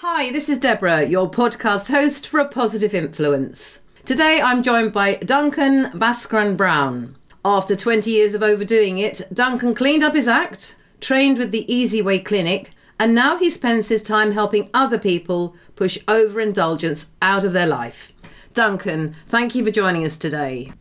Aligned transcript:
Hi, 0.00 0.30
this 0.30 0.50
is 0.50 0.58
Deborah, 0.58 1.06
your 1.06 1.30
podcast 1.30 1.90
host 1.90 2.28
for 2.28 2.38
A 2.38 2.46
Positive 2.46 2.92
Influence. 2.92 3.80
Today 4.04 4.42
I'm 4.42 4.62
joined 4.62 4.92
by 4.92 5.14
Duncan 5.14 5.86
Bhaskaran 5.92 6.54
Brown. 6.54 7.16
After 7.46 7.74
20 7.74 8.10
years 8.10 8.34
of 8.34 8.42
overdoing 8.42 8.98
it, 8.98 9.22
Duncan 9.32 9.74
cleaned 9.74 10.02
up 10.02 10.12
his 10.12 10.28
act, 10.28 10.76
trained 11.00 11.38
with 11.38 11.50
the 11.50 11.64
Easy 11.74 12.02
Way 12.02 12.18
Clinic, 12.18 12.72
and 13.00 13.14
now 13.14 13.38
he 13.38 13.48
spends 13.48 13.88
his 13.88 14.02
time 14.02 14.32
helping 14.32 14.68
other 14.74 14.98
people 14.98 15.56
push 15.76 15.96
overindulgence 16.08 17.12
out 17.22 17.44
of 17.44 17.54
their 17.54 17.66
life. 17.66 18.12
Duncan, 18.52 19.16
thank 19.28 19.54
you 19.54 19.64
for 19.64 19.70
joining 19.70 20.04
us 20.04 20.18
today. 20.18 20.74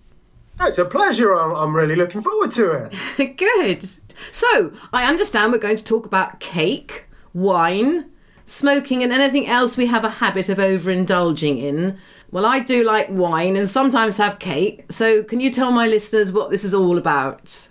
It's 0.59 0.77
a 0.77 0.83
pleasure. 0.83 1.33
I'm 1.33 1.73
really 1.73 1.95
looking 1.95 2.19
forward 2.19 2.51
to 2.51 2.89
it. 3.17 3.37
Good. 3.37 3.85
So, 4.33 4.73
I 4.91 5.05
understand 5.07 5.53
we're 5.53 5.59
going 5.59 5.77
to 5.77 5.83
talk 5.85 6.05
about 6.05 6.41
cake, 6.41 7.05
wine, 7.33 8.11
smoking, 8.45 9.03
and 9.03 9.11
anything 9.11 9.47
else 9.47 9.77
we 9.77 9.85
have 9.87 10.05
a 10.05 10.09
habit 10.09 10.49
of 10.49 10.57
overindulging 10.57 11.57
in. 11.57 11.97
Well, 12.31 12.45
I 12.45 12.59
do 12.59 12.83
like 12.83 13.07
wine 13.09 13.55
and 13.55 13.69
sometimes 13.69 14.17
have 14.17 14.39
cake. 14.39 14.85
So, 14.89 15.23
can 15.23 15.39
you 15.39 15.49
tell 15.49 15.71
my 15.71 15.87
listeners 15.87 16.31
what 16.31 16.49
this 16.49 16.63
is 16.63 16.73
all 16.73 16.97
about? 16.97 17.69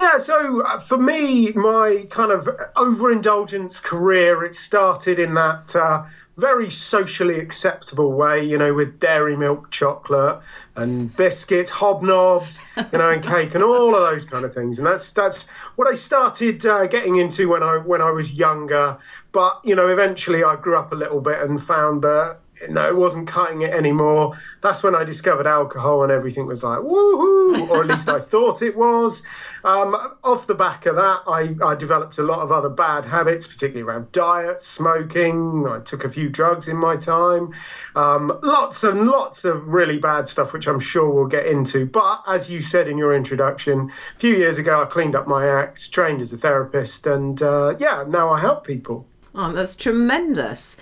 Yeah, 0.00 0.18
so 0.18 0.62
uh, 0.66 0.78
for 0.78 0.98
me, 0.98 1.52
my 1.52 2.06
kind 2.10 2.30
of 2.30 2.48
overindulgence 2.76 3.80
career, 3.80 4.44
it 4.44 4.54
started 4.54 5.18
in 5.18 5.34
that 5.34 5.74
uh, 5.74 6.04
very 6.36 6.70
socially 6.70 7.38
acceptable 7.38 8.12
way, 8.12 8.44
you 8.44 8.58
know, 8.58 8.74
with 8.74 9.00
dairy 9.00 9.36
milk 9.36 9.70
chocolate 9.70 10.38
and 10.76 11.14
biscuits, 11.16 11.70
hobnobs, 11.70 12.60
you 12.92 12.98
know, 12.98 13.10
and 13.10 13.22
cake 13.22 13.54
and 13.54 13.64
all 13.64 13.94
of 13.94 14.02
those 14.10 14.24
kind 14.24 14.44
of 14.44 14.52
things. 14.52 14.78
And 14.78 14.86
that's 14.86 15.12
that's 15.12 15.46
what 15.76 15.88
I 15.88 15.94
started 15.94 16.64
uh, 16.66 16.86
getting 16.86 17.16
into 17.16 17.48
when 17.48 17.62
I 17.62 17.78
when 17.78 18.02
I 18.02 18.10
was 18.10 18.34
younger. 18.34 18.98
But 19.32 19.60
you 19.64 19.74
know, 19.74 19.88
eventually 19.88 20.44
I 20.44 20.56
grew 20.56 20.78
up 20.78 20.92
a 20.92 20.96
little 20.96 21.20
bit 21.20 21.40
and 21.40 21.62
found 21.62 22.02
that 22.02 22.38
no, 22.68 22.86
it 22.86 22.96
wasn't 22.96 23.28
cutting 23.28 23.62
it 23.62 23.72
anymore. 23.72 24.36
That's 24.62 24.82
when 24.82 24.94
I 24.94 25.04
discovered 25.04 25.46
alcohol 25.46 26.02
and 26.02 26.12
everything 26.12 26.46
was 26.46 26.62
like, 26.62 26.78
woohoo, 26.78 27.68
or 27.68 27.82
at 27.82 27.86
least 27.86 28.08
I 28.08 28.20
thought 28.32 28.62
it 28.62 28.76
was. 28.76 29.22
Um, 29.64 29.94
off 30.24 30.46
the 30.46 30.54
back 30.54 30.86
of 30.86 30.96
that, 30.96 31.22
I, 31.26 31.56
I 31.64 31.74
developed 31.74 32.18
a 32.18 32.22
lot 32.22 32.40
of 32.40 32.52
other 32.52 32.68
bad 32.68 33.04
habits, 33.04 33.46
particularly 33.46 33.82
around 33.82 34.12
diet, 34.12 34.62
smoking. 34.62 35.66
I 35.68 35.80
took 35.80 36.04
a 36.04 36.08
few 36.08 36.28
drugs 36.28 36.68
in 36.68 36.76
my 36.76 36.96
time. 36.96 37.52
Um, 37.94 38.38
lots 38.42 38.84
and 38.84 39.06
lots 39.06 39.44
of 39.44 39.68
really 39.68 39.98
bad 39.98 40.28
stuff, 40.28 40.52
which 40.52 40.66
I'm 40.66 40.80
sure 40.80 41.10
we'll 41.10 41.26
get 41.26 41.46
into. 41.46 41.86
But 41.86 42.22
as 42.26 42.50
you 42.50 42.62
said 42.62 42.88
in 42.88 42.96
your 42.96 43.14
introduction, 43.14 43.90
a 44.14 44.18
few 44.18 44.34
years 44.34 44.58
ago, 44.58 44.82
I 44.82 44.86
cleaned 44.86 45.14
up 45.14 45.26
my 45.26 45.46
act, 45.46 45.92
trained 45.92 46.22
as 46.22 46.32
a 46.32 46.38
therapist, 46.38 47.06
and 47.06 47.40
uh, 47.42 47.74
yeah, 47.78 48.04
now 48.06 48.30
I 48.30 48.40
help 48.40 48.66
people. 48.66 49.06
Oh, 49.34 49.52
that's 49.52 49.76
tremendous. 49.76 50.76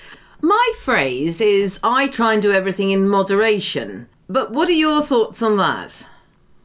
My 0.45 0.73
phrase 0.77 1.41
is 1.41 1.81
I 1.83 2.07
try 2.07 2.35
and 2.35 2.43
do 2.43 2.53
everything 2.53 2.91
in 2.91 3.09
moderation. 3.09 4.11
But 4.29 4.51
what 4.51 4.69
are 4.69 4.73
your 4.73 5.01
thoughts 5.01 5.41
on 5.41 5.57
that? 5.57 6.07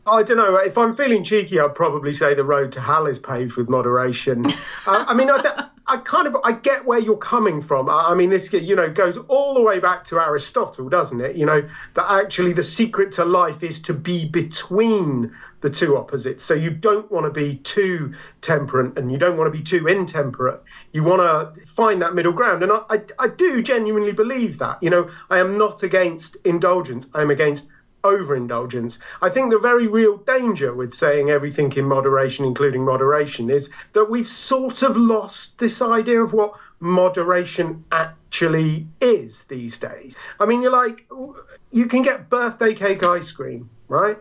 I 0.05 0.21
don't 0.21 0.36
know. 0.36 0.58
If 0.58 0.77
I'm 0.77 0.91
feeling 0.91 1.23
cheeky, 1.23 1.61
I'd 1.61 1.75
probably 1.75 2.11
say 2.11 2.33
the 2.33 2.44
road 2.44 2.73
to 2.73 2.81
hell 2.81 3.05
is 3.05 3.19
paved 3.19 3.55
with 3.55 3.69
moderation. 3.69 4.45
uh, 4.86 5.05
I 5.08 5.13
mean, 5.13 5.30
I, 5.30 5.69
I, 5.88 5.95
kind 5.95 6.27
of 6.27 6.36
I 6.44 6.52
get 6.52 6.83
where 6.83 6.99
you're 6.99 7.16
coming 7.16 7.61
from. 7.61 7.89
I, 7.89 8.09
I, 8.09 8.16
mean, 8.16 8.30
this 8.30 8.52
you 8.52 8.75
know 8.75 8.89
goes 8.89 9.16
all 9.30 9.53
the 9.53 9.61
way 9.61 9.80
back 9.80 10.03
to 10.08 10.19
Aristotle, 10.19 10.89
doesn't 10.89 11.21
it? 11.21 11.38
You 11.38 11.45
know 11.45 11.66
that 11.93 12.11
actually 12.11 12.52
the 12.52 12.64
secret 12.64 13.14
to 13.14 13.23
life 13.23 13.64
is 13.64 13.81
to 13.83 13.93
be 13.93 14.27
between 14.27 15.33
the 15.61 15.69
two 15.69 15.97
opposites. 15.97 16.43
So 16.43 16.53
you 16.53 16.69
don't 16.69 17.11
want 17.11 17.25
to 17.25 17.31
be 17.31 17.55
too 17.57 18.13
temperate 18.41 18.97
and 18.97 19.11
you 19.11 19.17
don't 19.17 19.38
want 19.38 19.52
to 19.52 19.57
be 19.57 19.63
too 19.63 19.88
intemperate. 19.88 20.61
You 20.93 21.03
want 21.03 21.21
to 21.21 21.65
find 21.65 22.02
that 22.02 22.15
middle 22.15 22.33
ground. 22.33 22.63
And 22.63 22.71
I, 22.71 22.81
I, 22.89 23.02
I 23.19 23.27
do 23.27 23.61
genuinely 23.61 24.13
believe 24.13 24.57
that. 24.59 24.81
You 24.81 24.89
know, 24.89 25.09
I 25.30 25.39
am 25.39 25.57
not 25.57 25.83
against 25.83 26.37
indulgence, 26.45 27.07
I'm 27.13 27.31
against 27.31 27.67
overindulgence. 28.03 28.99
I 29.21 29.30
think 29.30 29.52
the 29.52 29.59
very 29.59 29.87
real 29.87 30.17
danger 30.17 30.73
with 30.73 30.93
saying 30.93 31.30
everything 31.30 31.71
in 31.73 31.86
moderation, 31.86 32.45
including 32.45 32.86
moderation, 32.86 33.49
is 33.49 33.70
that 33.93 34.09
we've 34.09 34.27
sort 34.27 34.83
of 34.83 34.95
lost 34.95 35.59
this 35.59 35.81
idea 35.81 36.23
of 36.23 36.33
what 36.33 36.53
moderation 36.80 37.83
actually 37.91 38.87
is 39.02 39.45
these 39.45 39.77
days. 39.77 40.15
I 40.39 40.45
mean, 40.45 40.61
you're 40.61 40.71
like, 40.71 41.08
you 41.71 41.87
can 41.87 42.02
get 42.02 42.30
birthday 42.30 42.73
cake 42.73 43.03
ice 43.03 43.31
cream, 43.31 43.70
right? 43.89 44.17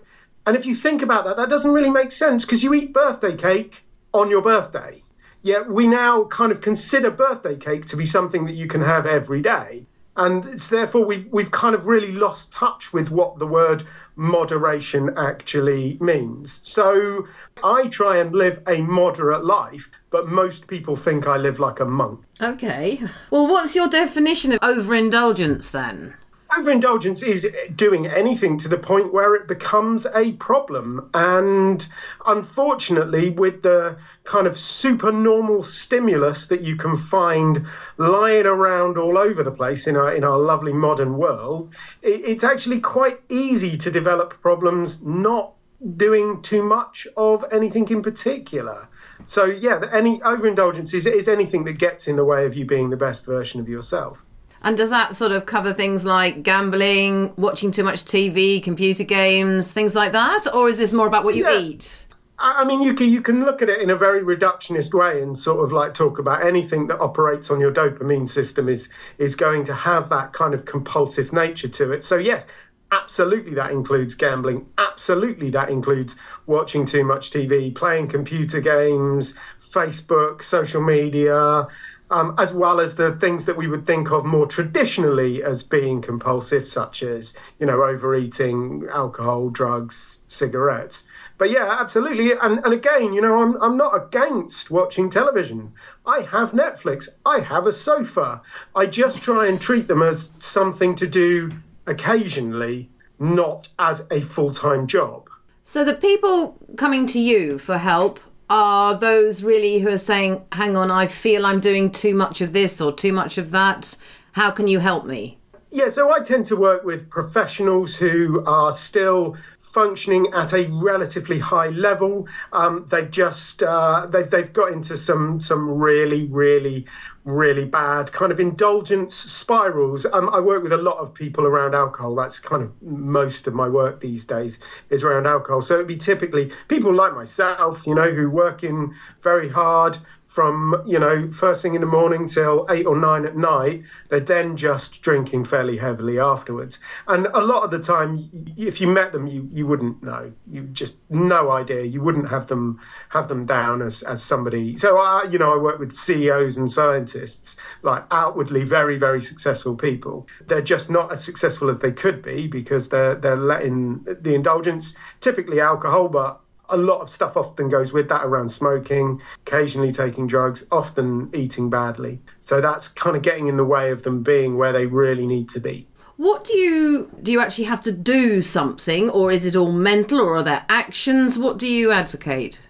And 0.48 0.56
if 0.56 0.64
you 0.64 0.74
think 0.74 1.02
about 1.02 1.26
that, 1.26 1.36
that 1.36 1.50
doesn't 1.50 1.72
really 1.72 1.90
make 1.90 2.10
sense 2.10 2.46
because 2.46 2.62
you 2.64 2.72
eat 2.72 2.94
birthday 2.94 3.36
cake 3.36 3.84
on 4.14 4.30
your 4.30 4.40
birthday. 4.40 5.02
Yet 5.42 5.68
we 5.68 5.86
now 5.86 6.24
kind 6.24 6.50
of 6.50 6.62
consider 6.62 7.10
birthday 7.10 7.54
cake 7.54 7.84
to 7.88 7.98
be 7.98 8.06
something 8.06 8.46
that 8.46 8.54
you 8.54 8.66
can 8.66 8.80
have 8.80 9.04
every 9.04 9.42
day. 9.42 9.84
And 10.16 10.46
it's 10.46 10.70
therefore 10.70 11.04
we've 11.04 11.28
we've 11.30 11.50
kind 11.50 11.74
of 11.74 11.86
really 11.86 12.12
lost 12.12 12.50
touch 12.50 12.94
with 12.94 13.10
what 13.10 13.38
the 13.38 13.46
word 13.46 13.84
moderation 14.16 15.10
actually 15.18 15.98
means. 16.00 16.60
So 16.62 17.28
I 17.62 17.88
try 17.88 18.16
and 18.16 18.34
live 18.34 18.62
a 18.66 18.80
moderate 18.80 19.44
life, 19.44 19.90
but 20.08 20.28
most 20.28 20.66
people 20.66 20.96
think 20.96 21.26
I 21.26 21.36
live 21.36 21.60
like 21.60 21.78
a 21.78 21.84
monk. 21.84 22.20
Okay. 22.40 23.02
Well, 23.30 23.46
what's 23.46 23.76
your 23.76 23.88
definition 23.88 24.52
of 24.52 24.60
overindulgence 24.62 25.70
then? 25.72 26.14
Overindulgence 26.56 27.22
is 27.22 27.46
doing 27.76 28.06
anything 28.06 28.56
to 28.58 28.68
the 28.68 28.78
point 28.78 29.12
where 29.12 29.34
it 29.34 29.46
becomes 29.46 30.06
a 30.14 30.32
problem. 30.32 31.10
And 31.12 31.86
unfortunately, 32.26 33.28
with 33.30 33.62
the 33.62 33.98
kind 34.24 34.46
of 34.46 34.58
supernormal 34.58 35.62
stimulus 35.62 36.46
that 36.46 36.62
you 36.62 36.74
can 36.76 36.96
find 36.96 37.66
lying 37.98 38.46
around 38.46 38.96
all 38.96 39.18
over 39.18 39.42
the 39.42 39.50
place 39.50 39.86
in 39.86 39.94
our, 39.94 40.14
in 40.14 40.24
our 40.24 40.38
lovely 40.38 40.72
modern 40.72 41.18
world, 41.18 41.74
it, 42.00 42.22
it's 42.24 42.44
actually 42.44 42.80
quite 42.80 43.20
easy 43.28 43.76
to 43.76 43.90
develop 43.90 44.40
problems 44.40 45.02
not 45.02 45.52
doing 45.96 46.40
too 46.40 46.62
much 46.62 47.06
of 47.16 47.44
anything 47.52 47.86
in 47.88 48.02
particular. 48.02 48.88
So, 49.26 49.44
yeah, 49.44 49.80
any 49.92 50.22
overindulgence 50.22 50.94
is, 50.94 51.06
is 51.06 51.28
anything 51.28 51.64
that 51.64 51.78
gets 51.78 52.08
in 52.08 52.16
the 52.16 52.24
way 52.24 52.46
of 52.46 52.54
you 52.54 52.64
being 52.64 52.88
the 52.88 52.96
best 52.96 53.26
version 53.26 53.60
of 53.60 53.68
yourself. 53.68 54.24
And 54.62 54.76
does 54.76 54.90
that 54.90 55.14
sort 55.14 55.32
of 55.32 55.46
cover 55.46 55.72
things 55.72 56.04
like 56.04 56.42
gambling, 56.42 57.32
watching 57.36 57.70
too 57.70 57.84
much 57.84 58.04
TV, 58.04 58.62
computer 58.62 59.04
games, 59.04 59.70
things 59.70 59.94
like 59.94 60.12
that? 60.12 60.52
Or 60.52 60.68
is 60.68 60.78
this 60.78 60.92
more 60.92 61.06
about 61.06 61.24
what 61.24 61.36
you 61.36 61.44
yeah. 61.44 61.58
eat? 61.58 62.06
I 62.40 62.64
mean, 62.64 62.82
you 62.82 62.94
can 62.94 63.08
you 63.08 63.20
can 63.20 63.44
look 63.44 63.62
at 63.62 63.68
it 63.68 63.80
in 63.80 63.90
a 63.90 63.96
very 63.96 64.22
reductionist 64.22 64.94
way 64.94 65.20
and 65.22 65.36
sort 65.36 65.64
of 65.64 65.72
like 65.72 65.92
talk 65.92 66.20
about 66.20 66.46
anything 66.46 66.86
that 66.86 67.00
operates 67.00 67.50
on 67.50 67.58
your 67.58 67.72
dopamine 67.72 68.28
system 68.28 68.68
is 68.68 68.88
is 69.18 69.34
going 69.34 69.64
to 69.64 69.74
have 69.74 70.08
that 70.10 70.32
kind 70.32 70.54
of 70.54 70.64
compulsive 70.64 71.32
nature 71.32 71.68
to 71.68 71.90
it. 71.90 72.04
So 72.04 72.16
yes, 72.16 72.46
absolutely 72.92 73.54
that 73.54 73.72
includes 73.72 74.14
gambling. 74.14 74.68
Absolutely 74.78 75.50
that 75.50 75.68
includes 75.68 76.14
watching 76.46 76.86
too 76.86 77.04
much 77.04 77.32
TV, 77.32 77.74
playing 77.74 78.06
computer 78.06 78.60
games, 78.60 79.34
Facebook, 79.58 80.40
social 80.40 80.80
media, 80.80 81.66
um, 82.10 82.34
as 82.38 82.52
well 82.52 82.80
as 82.80 82.96
the 82.96 83.12
things 83.16 83.44
that 83.44 83.56
we 83.56 83.68
would 83.68 83.86
think 83.86 84.10
of 84.10 84.24
more 84.24 84.46
traditionally 84.46 85.42
as 85.42 85.62
being 85.62 86.00
compulsive, 86.00 86.68
such 86.68 87.02
as 87.02 87.34
you 87.58 87.66
know 87.66 87.82
overeating, 87.82 88.86
alcohol, 88.92 89.50
drugs, 89.50 90.20
cigarettes. 90.28 91.04
But 91.36 91.50
yeah, 91.50 91.76
absolutely. 91.78 92.32
And 92.32 92.64
and 92.64 92.72
again, 92.72 93.12
you 93.12 93.20
know, 93.20 93.40
I'm 93.40 93.60
I'm 93.62 93.76
not 93.76 93.94
against 93.94 94.70
watching 94.70 95.10
television. 95.10 95.72
I 96.06 96.20
have 96.22 96.52
Netflix. 96.52 97.08
I 97.26 97.40
have 97.40 97.66
a 97.66 97.72
sofa. 97.72 98.40
I 98.74 98.86
just 98.86 99.22
try 99.22 99.46
and 99.46 99.60
treat 99.60 99.88
them 99.88 100.02
as 100.02 100.32
something 100.38 100.94
to 100.96 101.06
do 101.06 101.52
occasionally, 101.86 102.90
not 103.18 103.68
as 103.78 104.06
a 104.10 104.20
full 104.20 104.52
time 104.52 104.86
job. 104.86 105.28
So 105.62 105.84
the 105.84 105.94
people 105.94 106.56
coming 106.76 107.06
to 107.08 107.20
you 107.20 107.58
for 107.58 107.76
help 107.76 108.20
are 108.50 108.94
those 108.94 109.42
really 109.42 109.78
who 109.78 109.88
are 109.88 109.98
saying, 109.98 110.44
hang 110.52 110.76
on, 110.76 110.90
I 110.90 111.06
feel 111.06 111.46
I'm 111.46 111.60
doing 111.60 111.90
too 111.90 112.14
much 112.14 112.40
of 112.40 112.52
this 112.52 112.80
or 112.80 112.92
too 112.92 113.12
much 113.12 113.38
of 113.38 113.50
that. 113.50 113.96
How 114.32 114.50
can 114.50 114.68
you 114.68 114.78
help 114.78 115.04
me? 115.04 115.38
Yeah, 115.70 115.90
so 115.90 116.10
I 116.10 116.20
tend 116.20 116.46
to 116.46 116.56
work 116.56 116.84
with 116.84 117.10
professionals 117.10 117.94
who 117.94 118.42
are 118.46 118.72
still 118.72 119.36
functioning 119.58 120.28
at 120.32 120.54
a 120.54 120.66
relatively 120.70 121.38
high 121.38 121.68
level. 121.68 122.26
Um, 122.54 122.86
they've 122.88 123.10
just 123.10 123.62
uh, 123.62 124.06
they've 124.06 124.30
they've 124.30 124.52
got 124.52 124.72
into 124.72 124.96
some 124.96 125.40
some 125.40 125.68
really 125.68 126.26
really 126.28 126.86
really 127.28 127.66
bad 127.66 128.10
kind 128.10 128.32
of 128.32 128.40
indulgence 128.40 129.14
spirals. 129.14 130.06
Um, 130.06 130.30
I 130.30 130.40
work 130.40 130.62
with 130.62 130.72
a 130.72 130.78
lot 130.78 130.96
of 130.96 131.12
people 131.12 131.46
around 131.46 131.74
alcohol. 131.74 132.14
That's 132.14 132.38
kind 132.38 132.62
of 132.62 132.72
most 132.82 133.46
of 133.46 133.54
my 133.54 133.68
work 133.68 134.00
these 134.00 134.24
days 134.24 134.58
is 134.88 135.04
around 135.04 135.26
alcohol. 135.26 135.60
So 135.60 135.74
it'd 135.74 135.86
be 135.86 135.96
typically 135.96 136.50
people 136.68 136.94
like 136.94 137.14
myself, 137.14 137.86
you 137.86 137.94
know, 137.94 138.10
who 138.10 138.30
work 138.30 138.64
in 138.64 138.94
very 139.20 139.48
hard, 139.48 139.98
from 140.28 140.82
you 140.86 140.98
know 140.98 141.32
first 141.32 141.62
thing 141.62 141.74
in 141.74 141.80
the 141.80 141.86
morning 141.86 142.28
till 142.28 142.66
eight 142.68 142.84
or 142.84 142.94
nine 142.94 143.24
at 143.24 143.34
night 143.34 143.82
they're 144.10 144.20
then 144.20 144.58
just 144.58 145.00
drinking 145.00 145.42
fairly 145.42 145.78
heavily 145.78 146.20
afterwards. 146.20 146.78
And 147.06 147.28
a 147.32 147.40
lot 147.40 147.62
of 147.64 147.70
the 147.70 147.78
time 147.78 148.28
if 148.58 148.78
you 148.78 148.88
met 148.88 149.12
them 149.12 149.26
you 149.26 149.48
you 149.50 149.66
wouldn't 149.66 150.02
know. 150.02 150.30
You 150.50 150.64
just 150.64 150.98
no 151.08 151.50
idea. 151.50 151.82
You 151.84 152.02
wouldn't 152.02 152.28
have 152.28 152.46
them 152.48 152.78
have 153.08 153.28
them 153.28 153.46
down 153.46 153.80
as 153.80 154.02
as 154.02 154.22
somebody. 154.22 154.76
So 154.76 154.98
i 154.98 155.22
you 155.24 155.38
know 155.38 155.54
i 155.54 155.56
work 155.56 155.78
with 155.78 155.94
ceos 155.94 156.58
and 156.58 156.70
scientists 156.70 157.56
like 157.82 158.04
outwardly 158.10 158.64
very 158.64 158.98
very 158.98 159.22
successful 159.22 159.74
people. 159.74 160.26
They're 160.46 160.60
just 160.60 160.90
not 160.90 161.10
as 161.10 161.24
successful 161.24 161.70
as 161.70 161.80
they 161.80 161.92
could 161.92 162.20
be 162.20 162.48
because 162.48 162.90
they're 162.90 163.14
they're 163.14 163.36
letting 163.36 164.04
the 164.04 164.34
indulgence 164.34 164.94
typically 165.20 165.58
alcohol 165.58 166.08
but 166.08 166.42
a 166.70 166.76
lot 166.76 167.00
of 167.00 167.10
stuff 167.10 167.36
often 167.36 167.68
goes 167.68 167.92
with 167.92 168.08
that 168.08 168.24
around 168.24 168.50
smoking, 168.50 169.20
occasionally 169.46 169.92
taking 169.92 170.26
drugs, 170.26 170.64
often 170.70 171.30
eating 171.34 171.70
badly. 171.70 172.20
So 172.40 172.60
that's 172.60 172.88
kind 172.88 173.16
of 173.16 173.22
getting 173.22 173.46
in 173.46 173.56
the 173.56 173.64
way 173.64 173.90
of 173.90 174.02
them 174.02 174.22
being 174.22 174.56
where 174.56 174.72
they 174.72 174.86
really 174.86 175.26
need 175.26 175.48
to 175.50 175.60
be. 175.60 175.86
What 176.16 176.44
do 176.44 176.56
you 176.56 177.10
do 177.22 177.30
you 177.30 177.40
actually 177.40 177.64
have 177.64 177.80
to 177.82 177.92
do 177.92 178.40
something 178.40 179.08
or 179.10 179.30
is 179.30 179.46
it 179.46 179.54
all 179.54 179.70
mental 179.70 180.20
or 180.20 180.36
are 180.36 180.42
there 180.42 180.66
actions? 180.68 181.38
What 181.38 181.58
do 181.58 181.68
you 181.68 181.92
advocate? 181.92 182.60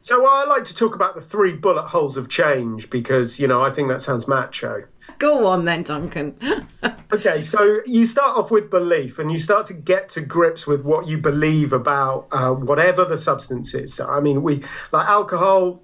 So 0.00 0.26
I 0.26 0.46
like 0.46 0.64
to 0.64 0.74
talk 0.74 0.94
about 0.94 1.14
the 1.14 1.20
three 1.20 1.52
bullet 1.52 1.82
holes 1.82 2.16
of 2.16 2.28
change 2.28 2.88
because, 2.90 3.40
you 3.40 3.48
know, 3.48 3.60
I 3.60 3.70
think 3.70 3.88
that 3.88 4.00
sounds 4.00 4.28
macho. 4.28 4.84
Go 5.18 5.46
on 5.46 5.64
then, 5.64 5.82
Duncan. 5.82 6.36
okay, 7.12 7.42
so 7.42 7.80
you 7.86 8.04
start 8.04 8.36
off 8.36 8.50
with 8.50 8.70
belief 8.70 9.18
and 9.18 9.32
you 9.32 9.38
start 9.38 9.66
to 9.66 9.74
get 9.74 10.08
to 10.10 10.20
grips 10.20 10.66
with 10.66 10.84
what 10.84 11.06
you 11.06 11.18
believe 11.18 11.72
about 11.72 12.28
uh, 12.32 12.50
whatever 12.50 13.04
the 13.04 13.16
substance 13.16 13.74
is. 13.74 13.94
So, 13.94 14.06
I 14.06 14.20
mean, 14.20 14.42
we 14.42 14.62
like 14.92 15.08
alcohol, 15.08 15.82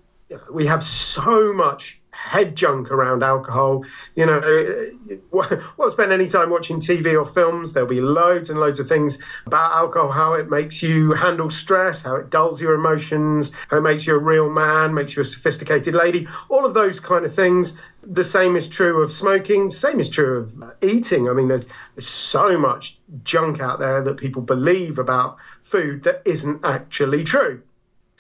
we 0.51 0.67
have 0.67 0.83
so 0.83 1.53
much 1.53 2.03
head 2.23 2.55
junk 2.57 2.91
around 2.91 3.23
alcohol. 3.25 3.85
You 4.15 4.27
know, 4.27 4.91
won't 5.77 5.93
spend 5.93 6.13
any 6.13 6.29
time 6.29 6.51
watching 6.51 6.79
TV 6.79 7.19
or 7.19 7.25
films. 7.25 7.73
There'll 7.73 7.89
be 7.89 8.01
loads 8.01 8.49
and 8.49 8.61
loads 8.61 8.79
of 8.79 8.89
things 8.89 9.19
about 9.47 9.73
alcohol, 9.73 10.11
how 10.11 10.35
it 10.35 10.49
makes 10.49 10.83
you 10.83 11.13
handle 11.13 11.51
stress, 11.51 12.03
how 12.03 12.17
it 12.17 12.31
dulls 12.31 12.61
your 12.61 12.75
emotions, 12.75 13.53
how 13.69 13.79
it 13.79 13.83
makes 13.83 14.07
you 14.07 14.15
a 14.15 14.19
real 14.19 14.51
man, 14.51 14.95
makes 14.95 15.17
you 15.17 15.23
a 15.23 15.25
sophisticated 15.25 15.95
lady, 15.95 16.29
all 16.49 16.65
of 16.65 16.75
those 16.75 17.01
kind 17.01 17.25
of 17.25 17.35
things. 17.35 17.75
The 18.05 18.25
same 18.25 18.57
is 18.57 18.69
true 18.69 19.03
of 19.03 19.13
smoking. 19.13 19.71
Same 19.71 20.01
is 20.01 20.09
true 20.09 20.39
of 20.39 20.63
uh, 20.63 20.73
eating. 20.83 21.29
I 21.29 21.33
mean, 21.33 21.49
there's 21.49 21.67
there's 21.95 22.09
so 22.09 22.59
much 22.59 22.99
junk 23.23 23.61
out 23.61 23.79
there 23.79 24.03
that 24.03 24.17
people 24.17 24.43
believe 24.43 24.99
about 24.99 25.37
food 25.61 26.03
that 26.03 26.23
isn't 26.25 26.65
actually 26.65 27.23
true. 27.25 27.63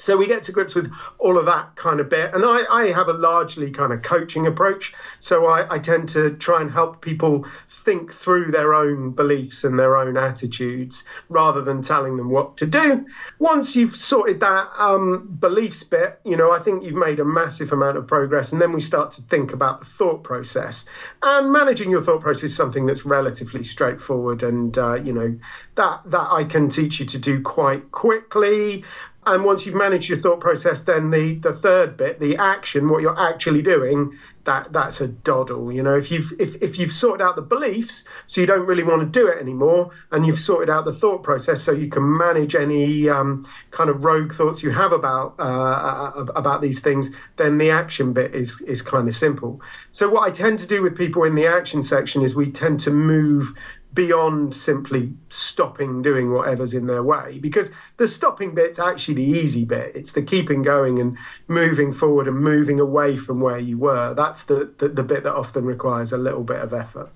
So 0.02 0.16
we 0.16 0.26
get 0.26 0.42
to 0.44 0.52
grips 0.52 0.74
with 0.74 0.92
all 1.20 1.38
of 1.38 1.46
that 1.46 1.76
kind 1.76 2.00
of 2.00 2.08
bit. 2.08 2.34
And 2.34 2.44
I, 2.44 2.64
I 2.68 2.86
have 2.86 3.08
a 3.08 3.12
largely 3.12 3.70
kind 3.70 3.92
of 3.92 4.02
coaching 4.02 4.48
approach. 4.48 4.92
So 5.20 5.46
I, 5.46 5.74
I, 5.74 5.78
tend 5.78 6.08
to 6.08 6.30
try 6.30 6.60
and 6.60 6.72
help 6.72 7.02
people 7.02 7.46
think 7.68 8.12
through 8.12 8.50
their 8.50 8.74
own 8.74 9.12
beliefs 9.12 9.62
and 9.62 9.78
their 9.78 9.96
own 9.96 10.16
attitudes 10.16 11.04
rather 11.28 11.62
than 11.62 11.82
telling 11.82 12.16
them 12.16 12.30
what 12.30 12.56
to 12.56 12.66
do. 12.66 13.06
Once 13.38 13.76
you've 13.76 13.94
sorted 13.94 14.40
that 14.40 14.68
um, 14.76 15.36
beliefs 15.38 15.84
bit, 15.84 16.20
you 16.24 16.36
know, 16.36 16.50
I 16.50 16.58
think 16.58 16.82
you've 16.82 16.94
made 16.94 17.20
a 17.20 17.24
massive 17.24 17.72
amount 17.72 17.96
of 17.96 18.08
progress. 18.08 18.50
And 18.50 18.60
then 18.60 18.72
we 18.72 18.80
start 18.80 19.12
to 19.12 19.22
think 19.22 19.52
about 19.52 19.78
the 19.78 19.86
thought 19.86 20.24
process. 20.24 20.84
And 21.22 21.52
managing 21.52 21.92
your 21.92 22.02
thought 22.02 22.22
process 22.22 22.42
is 22.42 22.56
something 22.56 22.86
that's 22.86 23.04
relatively 23.04 23.62
straightforward. 23.62 24.42
And, 24.42 24.76
uh, 24.76 24.94
you 24.94 25.12
know, 25.12 25.38
that, 25.76 26.00
that 26.06 26.26
I 26.32 26.42
can 26.42 26.68
teach 26.68 26.98
you 26.98 27.06
to 27.06 27.20
do 27.20 27.40
quite 27.40 27.92
quickly. 27.92 28.82
And 29.24 29.44
once 29.44 29.64
you've 29.64 29.76
managed 29.76 30.08
your 30.08 30.18
thought 30.18 30.40
process, 30.40 30.82
then 30.82 31.10
the 31.10 31.34
the 31.36 31.52
third 31.52 31.96
bit, 31.96 32.18
the 32.18 32.36
action, 32.36 32.88
what 32.88 33.02
you're 33.02 33.18
actually 33.18 33.62
doing, 33.62 34.18
that 34.44 34.72
that's 34.72 35.00
a 35.00 35.06
doddle. 35.06 35.70
You 35.70 35.82
know, 35.82 35.96
if 35.96 36.10
you've 36.10 36.32
if, 36.40 36.60
if 36.60 36.76
you've 36.76 36.92
sorted 36.92 37.24
out 37.24 37.36
the 37.36 37.42
beliefs, 37.42 38.04
so 38.26 38.40
you 38.40 38.48
don't 38.48 38.66
really 38.66 38.82
want 38.82 39.00
to 39.00 39.20
do 39.20 39.28
it 39.28 39.38
anymore, 39.38 39.90
and 40.10 40.26
you've 40.26 40.40
sorted 40.40 40.68
out 40.68 40.86
the 40.86 40.92
thought 40.92 41.22
process, 41.22 41.62
so 41.62 41.70
you 41.70 41.88
can 41.88 42.16
manage 42.16 42.56
any 42.56 43.08
um, 43.08 43.46
kind 43.70 43.90
of 43.90 44.04
rogue 44.04 44.32
thoughts 44.32 44.60
you 44.60 44.70
have 44.70 44.92
about 44.92 45.36
uh, 45.38 45.42
uh 45.42 46.26
about 46.34 46.60
these 46.60 46.80
things, 46.80 47.08
then 47.36 47.58
the 47.58 47.70
action 47.70 48.12
bit 48.12 48.34
is 48.34 48.60
is 48.62 48.82
kind 48.82 49.08
of 49.08 49.14
simple. 49.14 49.60
So 49.92 50.08
what 50.08 50.28
I 50.28 50.32
tend 50.32 50.58
to 50.60 50.66
do 50.66 50.82
with 50.82 50.96
people 50.96 51.22
in 51.22 51.36
the 51.36 51.46
action 51.46 51.82
section 51.82 52.22
is 52.22 52.34
we 52.34 52.50
tend 52.50 52.80
to 52.80 52.90
move 52.90 53.52
beyond 53.94 54.54
simply 54.54 55.12
stopping 55.28 56.02
doing 56.02 56.32
whatever's 56.32 56.74
in 56.74 56.86
their 56.86 57.02
way 57.02 57.38
because 57.40 57.70
the 57.98 58.08
stopping 58.08 58.54
bit's 58.54 58.78
actually 58.78 59.14
the 59.14 59.22
easy 59.22 59.64
bit. 59.64 59.94
It's 59.94 60.12
the 60.12 60.22
keeping 60.22 60.62
going 60.62 60.98
and 60.98 61.16
moving 61.48 61.92
forward 61.92 62.28
and 62.28 62.38
moving 62.38 62.80
away 62.80 63.16
from 63.16 63.40
where 63.40 63.58
you 63.58 63.78
were. 63.78 64.14
That's 64.14 64.44
the, 64.44 64.72
the, 64.78 64.88
the 64.88 65.02
bit 65.02 65.24
that 65.24 65.34
often 65.34 65.64
requires 65.64 66.12
a 66.12 66.18
little 66.18 66.42
bit 66.42 66.60
of 66.60 66.72
effort. 66.72 67.10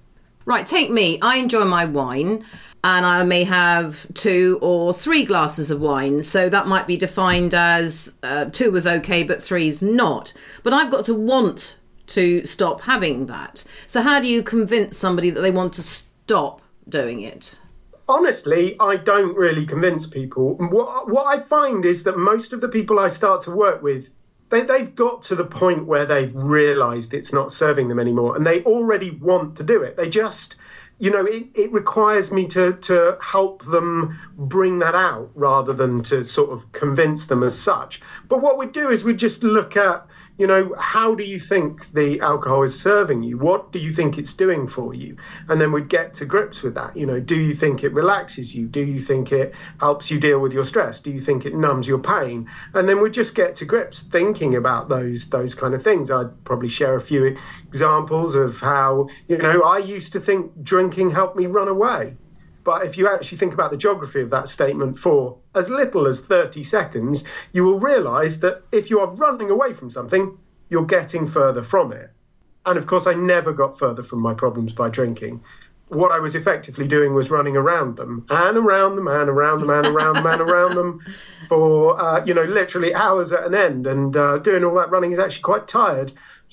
Right 0.44 0.66
take 0.66 0.90
me. 0.90 1.18
I 1.20 1.36
enjoy 1.36 1.64
my 1.64 1.84
wine 1.86 2.44
and 2.84 3.04
i 3.04 3.24
may 3.24 3.42
have 3.42 4.06
two 4.14 4.58
or 4.62 4.94
three 4.94 5.24
glasses 5.24 5.72
of 5.72 5.80
wine 5.80 6.22
so 6.22 6.48
that 6.48 6.68
might 6.68 6.86
be 6.86 6.96
defined 6.96 7.52
as 7.52 8.14
uh, 8.22 8.44
two 8.44 8.70
was 8.70 8.86
okay 8.86 9.24
but 9.24 9.42
three's 9.42 9.82
not. 9.82 10.32
But 10.62 10.72
i've 10.72 10.90
got 10.90 11.04
to 11.06 11.14
want 11.14 11.78
to 12.08 12.44
stop 12.44 12.82
having 12.82 13.26
that. 13.26 13.64
So 13.86 14.00
how 14.02 14.20
do 14.20 14.28
you 14.28 14.42
convince 14.42 14.96
somebody 14.96 15.30
that 15.30 15.40
they 15.40 15.50
want 15.50 15.72
to 15.74 15.82
stop 15.82 16.62
doing 16.88 17.20
it? 17.20 17.60
Honestly, 18.08 18.76
I 18.78 18.96
don't 18.96 19.36
really 19.36 19.66
convince 19.66 20.06
people. 20.06 20.54
What, 20.56 21.08
what 21.10 21.26
I 21.26 21.40
find 21.40 21.84
is 21.84 22.04
that 22.04 22.16
most 22.16 22.52
of 22.52 22.60
the 22.60 22.68
people 22.68 22.98
I 22.98 23.08
start 23.08 23.42
to 23.42 23.50
work 23.50 23.82
with, 23.82 24.10
they, 24.48 24.62
they've 24.62 24.94
got 24.94 25.22
to 25.24 25.34
the 25.34 25.44
point 25.44 25.86
where 25.86 26.06
they've 26.06 26.34
realized 26.34 27.12
it's 27.12 27.32
not 27.32 27.52
serving 27.52 27.88
them 27.88 27.98
anymore 27.98 28.36
and 28.36 28.46
they 28.46 28.62
already 28.62 29.10
want 29.10 29.56
to 29.56 29.64
do 29.64 29.82
it. 29.82 29.96
They 29.96 30.08
just, 30.08 30.54
you 31.00 31.10
know, 31.10 31.24
it, 31.24 31.48
it 31.56 31.72
requires 31.72 32.30
me 32.30 32.46
to, 32.48 32.74
to 32.74 33.18
help 33.20 33.64
them 33.64 34.16
bring 34.36 34.78
that 34.78 34.94
out 34.94 35.30
rather 35.34 35.72
than 35.72 36.04
to 36.04 36.24
sort 36.24 36.50
of 36.50 36.70
convince 36.70 37.26
them 37.26 37.42
as 37.42 37.58
such. 37.58 38.00
But 38.28 38.40
what 38.40 38.56
we 38.56 38.66
do 38.66 38.90
is 38.90 39.02
we 39.02 39.14
just 39.14 39.42
look 39.42 39.76
at 39.76 40.06
you 40.38 40.46
know, 40.46 40.74
how 40.78 41.14
do 41.14 41.24
you 41.24 41.40
think 41.40 41.92
the 41.92 42.20
alcohol 42.20 42.62
is 42.62 42.78
serving 42.78 43.22
you? 43.22 43.38
What 43.38 43.72
do 43.72 43.78
you 43.78 43.92
think 43.92 44.18
it's 44.18 44.34
doing 44.34 44.68
for 44.68 44.94
you? 44.94 45.16
And 45.48 45.60
then 45.60 45.72
we'd 45.72 45.88
get 45.88 46.12
to 46.14 46.26
grips 46.26 46.62
with 46.62 46.74
that. 46.74 46.96
You 46.96 47.06
know, 47.06 47.20
do 47.20 47.36
you 47.36 47.54
think 47.54 47.82
it 47.82 47.92
relaxes 47.92 48.54
you? 48.54 48.66
Do 48.66 48.80
you 48.80 49.00
think 49.00 49.32
it 49.32 49.54
helps 49.80 50.10
you 50.10 50.20
deal 50.20 50.40
with 50.40 50.52
your 50.52 50.64
stress? 50.64 51.00
Do 51.00 51.10
you 51.10 51.20
think 51.20 51.46
it 51.46 51.54
numbs 51.54 51.88
your 51.88 51.98
pain? 51.98 52.48
And 52.74 52.88
then 52.88 53.00
we'd 53.00 53.14
just 53.14 53.34
get 53.34 53.54
to 53.56 53.64
grips 53.64 54.02
thinking 54.02 54.56
about 54.56 54.88
those 54.88 55.30
those 55.30 55.54
kind 55.54 55.74
of 55.74 55.82
things. 55.82 56.10
I'd 56.10 56.44
probably 56.44 56.68
share 56.68 56.96
a 56.96 57.02
few 57.02 57.36
examples 57.66 58.34
of 58.34 58.60
how, 58.60 59.08
you 59.28 59.38
know, 59.38 59.62
I 59.62 59.78
used 59.78 60.12
to 60.12 60.20
think 60.20 60.62
drinking 60.62 61.12
helped 61.12 61.36
me 61.36 61.46
run 61.46 61.68
away. 61.68 62.16
But 62.66 62.84
if 62.84 62.98
you 62.98 63.08
actually 63.08 63.38
think 63.38 63.54
about 63.54 63.70
the 63.70 63.76
geography 63.76 64.20
of 64.20 64.30
that 64.30 64.48
statement 64.48 64.98
for 64.98 65.38
as 65.54 65.70
little 65.70 66.08
as 66.08 66.26
30 66.26 66.64
seconds, 66.64 67.22
you 67.52 67.64
will 67.64 67.78
realize 67.78 68.40
that 68.40 68.64
if 68.72 68.90
you 68.90 68.98
are 68.98 69.06
running 69.06 69.50
away 69.50 69.72
from 69.72 69.88
something, 69.88 70.36
you're 70.68 70.84
getting 70.84 71.28
further 71.28 71.62
from 71.62 71.92
it. 71.92 72.10
And 72.66 72.76
of 72.76 72.88
course, 72.88 73.06
I 73.06 73.14
never 73.14 73.52
got 73.52 73.78
further 73.78 74.02
from 74.02 74.18
my 74.18 74.34
problems 74.34 74.72
by 74.72 74.88
drinking. 74.88 75.44
What 75.90 76.10
I 76.10 76.18
was 76.18 76.34
effectively 76.34 76.88
doing 76.88 77.14
was 77.14 77.30
running 77.30 77.56
around 77.56 77.98
them 77.98 78.26
and 78.30 78.56
around 78.56 78.96
them 78.96 79.06
and 79.06 79.30
around 79.30 79.60
them 79.60 79.70
and 79.70 79.86
around 79.86 80.16
them 80.16 80.26
and 80.26 80.40
around 80.40 80.74
them 80.74 81.00
for, 81.48 82.00
uh, 82.00 82.24
you 82.24 82.34
know, 82.34 82.42
literally 82.42 82.92
hours 82.92 83.32
at 83.32 83.46
an 83.46 83.54
end. 83.54 83.86
And 83.86 84.16
uh, 84.16 84.38
doing 84.38 84.64
all 84.64 84.74
that 84.74 84.90
running 84.90 85.12
is 85.12 85.20
actually 85.20 85.42
quite 85.42 85.68
tired. 85.68 86.10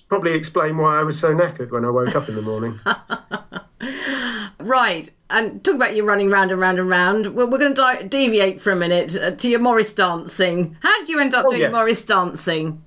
Probably 0.09 0.33
explain 0.33 0.77
why 0.77 0.99
I 0.99 1.01
was 1.01 1.19
so 1.19 1.33
knackered 1.33 1.71
when 1.71 1.83
I 1.83 1.89
woke 1.89 2.15
up 2.15 2.29
in 2.29 2.35
the 2.35 2.43
morning. 2.43 2.79
Right, 4.59 5.09
and 5.29 5.63
talk 5.63 5.75
about 5.75 5.95
you 5.95 6.05
running 6.05 6.29
round 6.29 6.51
and 6.51 6.61
round 6.61 6.79
and 6.79 6.87
round. 6.87 7.35
Well, 7.35 7.49
we're 7.49 7.57
going 7.57 7.73
to 7.73 7.81
di- 7.81 8.03
deviate 8.03 8.61
for 8.61 8.71
a 8.71 8.75
minute 8.75 9.15
uh, 9.15 9.31
to 9.31 9.47
your 9.49 9.59
Morris 9.59 9.91
dancing. 9.91 10.77
How 10.81 10.97
did 10.99 11.09
you 11.09 11.19
end 11.19 11.33
up 11.33 11.45
oh, 11.47 11.49
doing 11.49 11.61
yes. 11.61 11.71
Morris 11.71 12.05
dancing? 12.05 12.81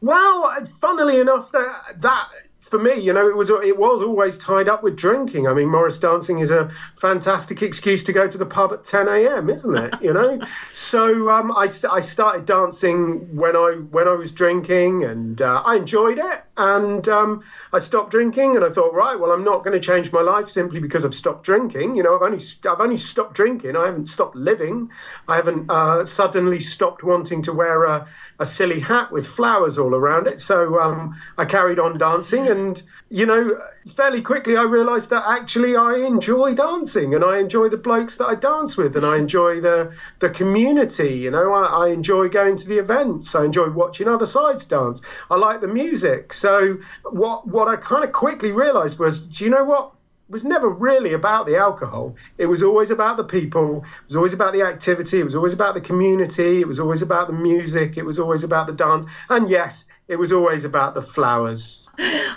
Well, 0.00 0.54
funnily 0.80 1.20
enough, 1.20 1.50
that 1.52 2.00
that 2.00 2.28
for 2.60 2.78
me, 2.78 2.94
you 3.00 3.12
know, 3.12 3.26
it 3.26 3.34
was 3.34 3.50
it 3.50 3.78
was 3.78 4.02
always 4.02 4.36
tied 4.36 4.68
up 4.68 4.82
with 4.82 4.94
drinking. 4.94 5.48
I 5.48 5.54
mean, 5.54 5.68
Morris 5.68 5.98
dancing 5.98 6.40
is 6.40 6.50
a 6.50 6.68
fantastic 6.94 7.62
excuse 7.62 8.04
to 8.04 8.12
go 8.12 8.28
to 8.28 8.36
the 8.36 8.46
pub 8.46 8.72
at 8.72 8.84
10 8.84 9.08
a.m., 9.08 9.48
isn't 9.48 9.76
it? 9.76 9.94
You 10.00 10.12
know, 10.12 10.38
so 10.74 11.30
um, 11.30 11.52
I, 11.52 11.68
I 11.90 12.00
started 12.00 12.44
dancing 12.44 13.34
when 13.34 13.56
I 13.56 13.76
when 13.90 14.06
I 14.06 14.12
was 14.12 14.30
drinking, 14.30 15.04
and 15.04 15.40
uh, 15.40 15.62
I 15.64 15.76
enjoyed 15.76 16.18
it. 16.18 16.42
And 16.58 17.08
um, 17.08 17.42
I 17.72 17.78
stopped 17.78 18.10
drinking, 18.10 18.56
and 18.56 18.64
I 18.64 18.68
thought, 18.68 18.92
right, 18.92 19.18
well, 19.18 19.32
I'm 19.32 19.44
not 19.44 19.64
going 19.64 19.72
to 19.72 19.80
change 19.80 20.12
my 20.12 20.20
life 20.20 20.50
simply 20.50 20.80
because 20.80 21.06
I've 21.06 21.14
stopped 21.14 21.44
drinking. 21.44 21.96
You 21.96 22.02
know, 22.02 22.14
I've 22.14 22.22
only 22.22 22.44
I've 22.68 22.80
only 22.80 22.98
stopped 22.98 23.34
drinking. 23.34 23.76
I 23.76 23.86
haven't 23.86 24.08
stopped 24.10 24.36
living. 24.36 24.90
I 25.28 25.36
haven't 25.36 25.70
uh, 25.70 26.04
suddenly 26.04 26.60
stopped 26.60 27.02
wanting 27.02 27.42
to 27.44 27.54
wear 27.54 27.84
a, 27.84 28.06
a 28.38 28.44
silly 28.44 28.80
hat 28.80 29.10
with 29.10 29.26
flowers 29.26 29.78
all 29.78 29.94
around 29.94 30.26
it. 30.26 30.40
So 30.40 30.78
um, 30.78 31.16
I 31.38 31.46
carried 31.46 31.78
on 31.78 31.96
dancing 31.96 32.49
and 32.50 32.82
you 33.08 33.26
know, 33.26 33.58
fairly 33.88 34.22
quickly 34.22 34.56
I 34.56 34.62
realised 34.62 35.10
that 35.10 35.24
actually 35.26 35.74
I 35.76 35.96
enjoy 35.96 36.54
dancing 36.54 37.14
and 37.14 37.24
I 37.24 37.38
enjoy 37.38 37.68
the 37.68 37.76
blokes 37.76 38.18
that 38.18 38.26
I 38.26 38.34
dance 38.34 38.76
with 38.76 38.96
and 38.96 39.04
I 39.04 39.16
enjoy 39.16 39.60
the, 39.60 39.92
the 40.20 40.30
community. 40.30 41.14
You 41.14 41.30
know, 41.30 41.52
I, 41.52 41.86
I 41.86 41.88
enjoy 41.88 42.28
going 42.28 42.56
to 42.56 42.68
the 42.68 42.78
events. 42.78 43.34
I 43.34 43.44
enjoy 43.44 43.70
watching 43.70 44.06
other 44.06 44.26
sides 44.26 44.64
dance. 44.64 45.02
I 45.30 45.36
like 45.36 45.60
the 45.60 45.68
music. 45.68 46.32
So 46.32 46.78
what, 47.04 47.48
what 47.48 47.66
I 47.66 47.76
kind 47.76 48.04
of 48.04 48.12
quickly 48.12 48.52
realised 48.52 48.98
was, 48.98 49.26
do 49.26 49.44
you 49.44 49.50
know 49.50 49.64
what? 49.64 49.92
Was 50.30 50.44
never 50.44 50.68
really 50.68 51.12
about 51.12 51.46
the 51.46 51.56
alcohol. 51.56 52.14
It 52.38 52.46
was 52.46 52.62
always 52.62 52.90
about 52.90 53.16
the 53.16 53.24
people. 53.24 53.78
It 53.78 54.06
was 54.06 54.16
always 54.16 54.32
about 54.32 54.52
the 54.52 54.62
activity. 54.62 55.20
It 55.20 55.24
was 55.24 55.34
always 55.34 55.52
about 55.52 55.74
the 55.74 55.80
community. 55.80 56.60
It 56.60 56.68
was 56.68 56.78
always 56.78 57.02
about 57.02 57.26
the 57.26 57.32
music. 57.32 57.96
It 57.96 58.04
was 58.04 58.18
always 58.18 58.44
about 58.44 58.66
the 58.66 58.72
dance. 58.72 59.06
And 59.28 59.50
yes, 59.50 59.86
it 60.08 60.16
was 60.16 60.32
always 60.32 60.64
about 60.64 60.94
the 60.94 61.02
flowers. 61.02 61.88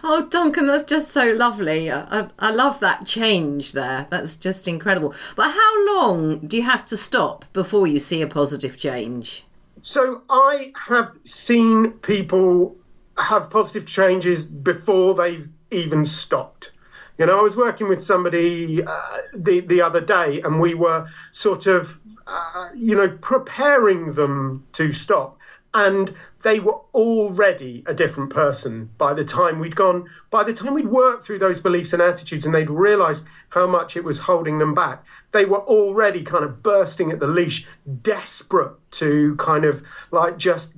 Oh, 0.03 0.27
Duncan, 0.29 0.67
that's 0.67 0.83
just 0.83 1.11
so 1.11 1.31
lovely. 1.31 1.89
I, 1.89 2.27
I, 2.37 2.51
love 2.51 2.79
that 2.81 3.05
change 3.05 3.71
there. 3.71 4.07
That's 4.09 4.35
just 4.35 4.67
incredible. 4.67 5.13
But 5.35 5.51
how 5.51 5.85
long 5.85 6.39
do 6.39 6.57
you 6.57 6.63
have 6.63 6.85
to 6.87 6.97
stop 6.97 7.45
before 7.53 7.87
you 7.87 7.99
see 7.99 8.21
a 8.21 8.27
positive 8.27 8.77
change? 8.77 9.45
So 9.81 10.23
I 10.29 10.73
have 10.87 11.17
seen 11.23 11.91
people 11.91 12.75
have 13.17 13.49
positive 13.49 13.85
changes 13.85 14.43
before 14.43 15.15
they've 15.15 15.47
even 15.71 16.03
stopped. 16.03 16.72
You 17.17 17.27
know, 17.27 17.37
I 17.37 17.41
was 17.41 17.55
working 17.55 17.87
with 17.87 18.03
somebody 18.03 18.83
uh, 18.83 19.17
the 19.35 19.59
the 19.59 19.81
other 19.81 20.01
day, 20.01 20.41
and 20.41 20.59
we 20.59 20.73
were 20.73 21.07
sort 21.31 21.67
of, 21.67 21.99
uh, 22.25 22.69
you 22.73 22.95
know, 22.95 23.09
preparing 23.21 24.13
them 24.13 24.65
to 24.73 24.91
stop, 24.91 25.37
and 25.75 26.13
they 26.41 26.59
were 26.59 26.79
already 26.93 27.83
a 27.85 27.93
different 27.93 28.31
person 28.31 28.89
by 28.97 29.13
the 29.13 29.23
time 29.23 29.59
we'd 29.59 29.75
gone. 29.75 30.09
By 30.31 30.43
the 30.43 30.53
time 30.53 30.73
we'd 30.73 30.87
worked 30.87 31.23
through 31.23 31.39
those 31.39 31.59
beliefs 31.59 31.93
and 31.93 32.01
attitudes, 32.01 32.45
and 32.45 32.53
they'd 32.53 32.69
realised 32.69 33.25
how 33.49 33.67
much 33.67 33.95
it 33.95 34.03
was 34.03 34.17
holding 34.17 34.57
them 34.57 34.73
back, 34.73 35.05
they 35.33 35.45
were 35.45 35.61
already 35.61 36.23
kind 36.23 36.43
of 36.43 36.63
bursting 36.63 37.11
at 37.11 37.19
the 37.19 37.27
leash, 37.27 37.67
desperate 38.01 38.73
to 38.91 39.35
kind 39.35 39.65
of 39.65 39.83
like 40.11 40.37
just 40.37 40.73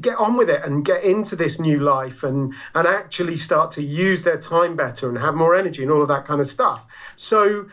get 0.00 0.16
on 0.18 0.36
with 0.36 0.50
it 0.50 0.62
and 0.64 0.84
get 0.84 1.02
into 1.02 1.36
this 1.36 1.58
new 1.58 1.80
life 1.80 2.22
and 2.22 2.54
and 2.74 2.86
actually 2.86 3.36
start 3.36 3.70
to 3.72 3.82
use 3.82 4.22
their 4.22 4.38
time 4.38 4.76
better 4.76 5.08
and 5.08 5.18
have 5.18 5.34
more 5.34 5.54
energy 5.54 5.82
and 5.82 5.90
all 5.90 6.02
of 6.02 6.08
that 6.08 6.24
kind 6.24 6.40
of 6.40 6.46
stuff. 6.46 6.86
So 7.16 7.66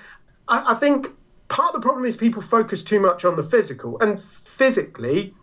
I, 0.47 0.71
I 0.71 0.75
think 0.75 1.09
part 1.49 1.73
of 1.73 1.81
the 1.81 1.85
problem 1.85 2.05
is 2.05 2.15
people 2.15 2.41
focus 2.41 2.83
too 2.83 2.99
much 2.99 3.25
on 3.25 3.35
the 3.35 3.43
physical 3.43 3.99
and 4.01 4.21
physically 4.21 5.33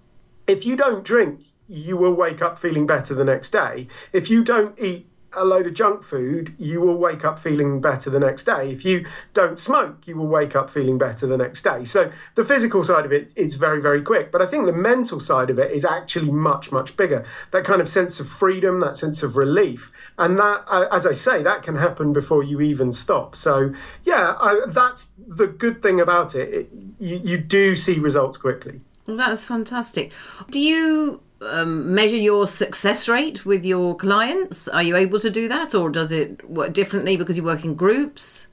if 0.47 0.67
you 0.67 0.77
don't 0.77 1.05
drink 1.05 1.41
you 1.69 1.97
will 1.97 2.13
wake 2.13 2.43
up 2.43 2.59
feeling 2.59 2.87
better 2.87 3.15
the 3.15 3.25
next 3.25 3.51
day 3.51 3.89
if 4.13 4.29
you 4.29 4.45
don't 4.45 4.79
eat 4.79 5.09
a 5.37 5.45
load 5.45 5.67
of 5.67 5.75
junk 5.75 6.03
food, 6.03 6.55
you 6.59 6.81
will 6.81 6.97
wake 6.97 7.25
up 7.25 7.39
feeling 7.39 7.81
better 7.81 8.11
the 8.11 8.21
next 8.21 8.45
day. 8.45 8.71
If 8.71 8.85
you 8.85 9.07
don't 9.33 9.59
smoke, 9.59 10.07
you 10.07 10.17
will 10.17 10.27
wake 10.27 10.57
up 10.57 10.71
feeling 10.71 10.99
better 10.99 11.27
the 11.27 11.37
next 11.37 11.63
day. 11.63 11.85
So 11.85 12.11
the 12.35 12.45
physical 12.45 12.85
side 12.85 13.05
of 13.05 13.13
it, 13.13 13.33
it's 13.37 13.55
very, 13.55 13.81
very 13.81 14.03
quick. 14.03 14.33
But 14.33 14.43
I 14.43 14.47
think 14.47 14.67
the 14.67 14.73
mental 14.73 15.21
side 15.21 15.51
of 15.51 15.59
it 15.59 15.71
is 15.71 15.85
actually 15.85 16.31
much, 16.31 16.73
much 16.73 16.97
bigger. 16.97 17.25
That 17.51 17.65
kind 17.65 17.81
of 17.81 17.89
sense 17.89 18.21
of 18.21 18.29
freedom, 18.29 18.81
that 18.81 18.97
sense 18.97 19.23
of 19.23 19.37
relief. 19.37 19.93
And 20.19 20.39
that, 20.39 20.65
uh, 20.69 20.87
as 20.91 21.07
I 21.07 21.13
say, 21.13 21.43
that 21.43 21.63
can 21.63 21.77
happen 21.77 22.13
before 22.13 22.43
you 22.43 22.61
even 22.61 22.93
stop. 22.93 23.37
So, 23.37 23.73
yeah, 24.05 24.35
I, 24.39 24.63
that's 24.69 25.13
the 25.27 25.47
good 25.47 25.83
thing 25.83 26.01
about 26.01 26.35
it. 26.35 26.49
it 26.53 26.71
you, 26.99 27.21
you 27.23 27.39
do 27.39 27.77
see 27.77 27.99
results 27.99 28.39
quickly. 28.39 28.81
That's 29.07 29.47
fantastic. 29.47 30.13
Do 30.51 30.59
you 30.59 31.21
um, 31.49 31.95
measure 31.95 32.17
your 32.17 32.47
success 32.47 33.09
rate 33.09 33.45
with 33.45 33.65
your 33.65 33.95
clients? 33.97 34.69
Are 34.69 34.83
you 34.83 34.97
able 34.97 35.19
to 35.21 35.31
do 35.31 35.49
that, 35.49 35.75
or 35.75 35.91
does 35.91 36.13
it 36.13 36.49
work 36.49 36.73
differently 36.73 37.17
because 37.17 37.37
you 37.37 37.43
work 37.43 37.65
in 37.65 37.75
groups? 37.75 38.49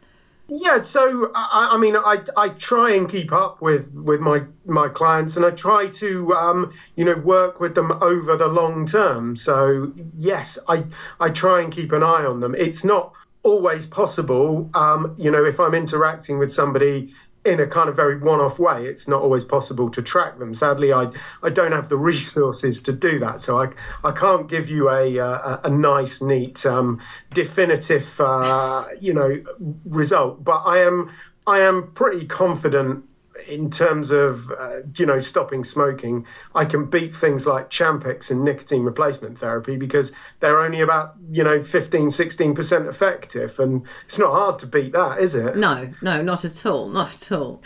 Yeah, 0.54 0.82
so 0.82 1.32
I, 1.34 1.70
I 1.72 1.78
mean, 1.78 1.96
I, 1.96 2.22
I 2.36 2.50
try 2.50 2.94
and 2.94 3.10
keep 3.10 3.32
up 3.32 3.62
with, 3.62 3.94
with 3.94 4.20
my, 4.20 4.42
my 4.66 4.90
clients, 4.90 5.38
and 5.38 5.46
I 5.46 5.52
try 5.52 5.88
to 5.88 6.34
um, 6.34 6.74
you 6.98 7.06
know 7.06 7.16
work 7.16 7.62
with 7.62 7.74
them 7.74 7.92
over 8.02 8.36
the 8.36 8.48
long 8.48 8.86
term. 8.86 9.38
So 9.38 9.94
yes, 10.18 10.60
I 10.68 10.84
I 11.22 11.30
try 11.30 11.62
and 11.62 11.72
keep 11.72 11.94
an 11.94 12.04
eye 12.04 12.26
on 12.26 12.42
them. 12.42 12.54
It's 12.56 12.84
not 12.84 13.14
always 13.44 13.86
possible. 13.86 14.70
Um, 14.74 15.16
you 15.18 15.32
know, 15.32 15.46
if 15.46 15.58
I'm 15.60 15.74
interacting 15.74 16.38
with 16.38 16.52
somebody 16.52 17.14
in 17.44 17.60
a 17.60 17.66
kind 17.68 17.90
of 17.90 17.96
very 17.96 18.18
one-off 18.20 18.60
way, 18.60 18.86
it's 18.86 19.08
not 19.08 19.22
always 19.22 19.44
possible 19.44 19.90
to 19.90 20.02
track 20.02 20.38
them. 20.38 20.54
Sadly, 20.54 20.94
I 20.94 21.12
I 21.42 21.50
don't 21.50 21.72
have 21.72 21.90
the 21.90 21.98
resources 21.98 22.82
to 22.84 22.94
do 22.94 23.20
that, 23.20 23.42
so 23.42 23.60
I 23.62 23.70
I 24.04 24.12
can't 24.12 24.48
give 24.48 24.70
you 24.70 24.90
a 24.90 25.18
a, 25.18 25.62
a 25.64 25.70
nice, 25.70 26.22
neat, 26.22 26.66
um, 26.66 27.00
definitive 27.34 28.20
uh, 28.20 28.86
you 29.00 29.14
know 29.14 29.42
result. 29.86 30.44
But 30.44 30.64
I 30.66 30.80
am 30.80 31.12
I 31.48 31.60
am 31.60 31.92
pretty 31.94 32.26
confident 32.26 33.06
in 33.48 33.70
terms 33.70 34.12
of 34.12 34.52
uh, 34.52 34.82
you 34.98 35.06
know 35.06 35.20
stopping 35.20 35.64
smoking, 35.64 36.26
I 36.56 36.66
can 36.66 36.86
beat 36.86 37.16
things 37.16 37.46
like 37.46 37.70
Champix 37.70 38.32
and 38.32 38.44
nicotine 38.44 38.84
replacement 38.84 39.38
therapy 39.38 39.78
because 39.78 40.12
they're 40.40 40.60
only 40.60 40.82
about 40.82 41.16
you 41.32 41.44
know 41.44 41.62
15, 41.62 42.12
16 42.12 42.56
percent 42.56 42.88
effective, 42.88 43.60
and 43.60 43.86
it's 44.06 44.20
not 44.20 44.32
hard 44.32 44.60
to 44.60 44.68
beat 44.68 44.94
that, 44.94 45.20
is 45.20 45.36
it? 45.36 45.56
No, 45.56 45.92
no, 46.02 46.22
not 46.22 46.46
at 46.46 46.66
all, 46.66 46.90
not 46.90 47.16
at 47.16 47.32
all. 47.32 47.62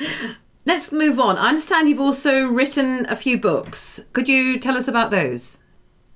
Let's 0.66 0.92
move 0.92 1.20
on. 1.20 1.38
I 1.38 1.50
understand 1.50 1.88
you've 1.88 2.00
also 2.00 2.48
written 2.48 3.06
a 3.08 3.16
few 3.16 3.40
books. 3.40 4.02
Could 4.14 4.28
you 4.28 4.58
tell 4.60 4.76
us 4.76 4.88
about 4.88 5.12
those? 5.12 5.58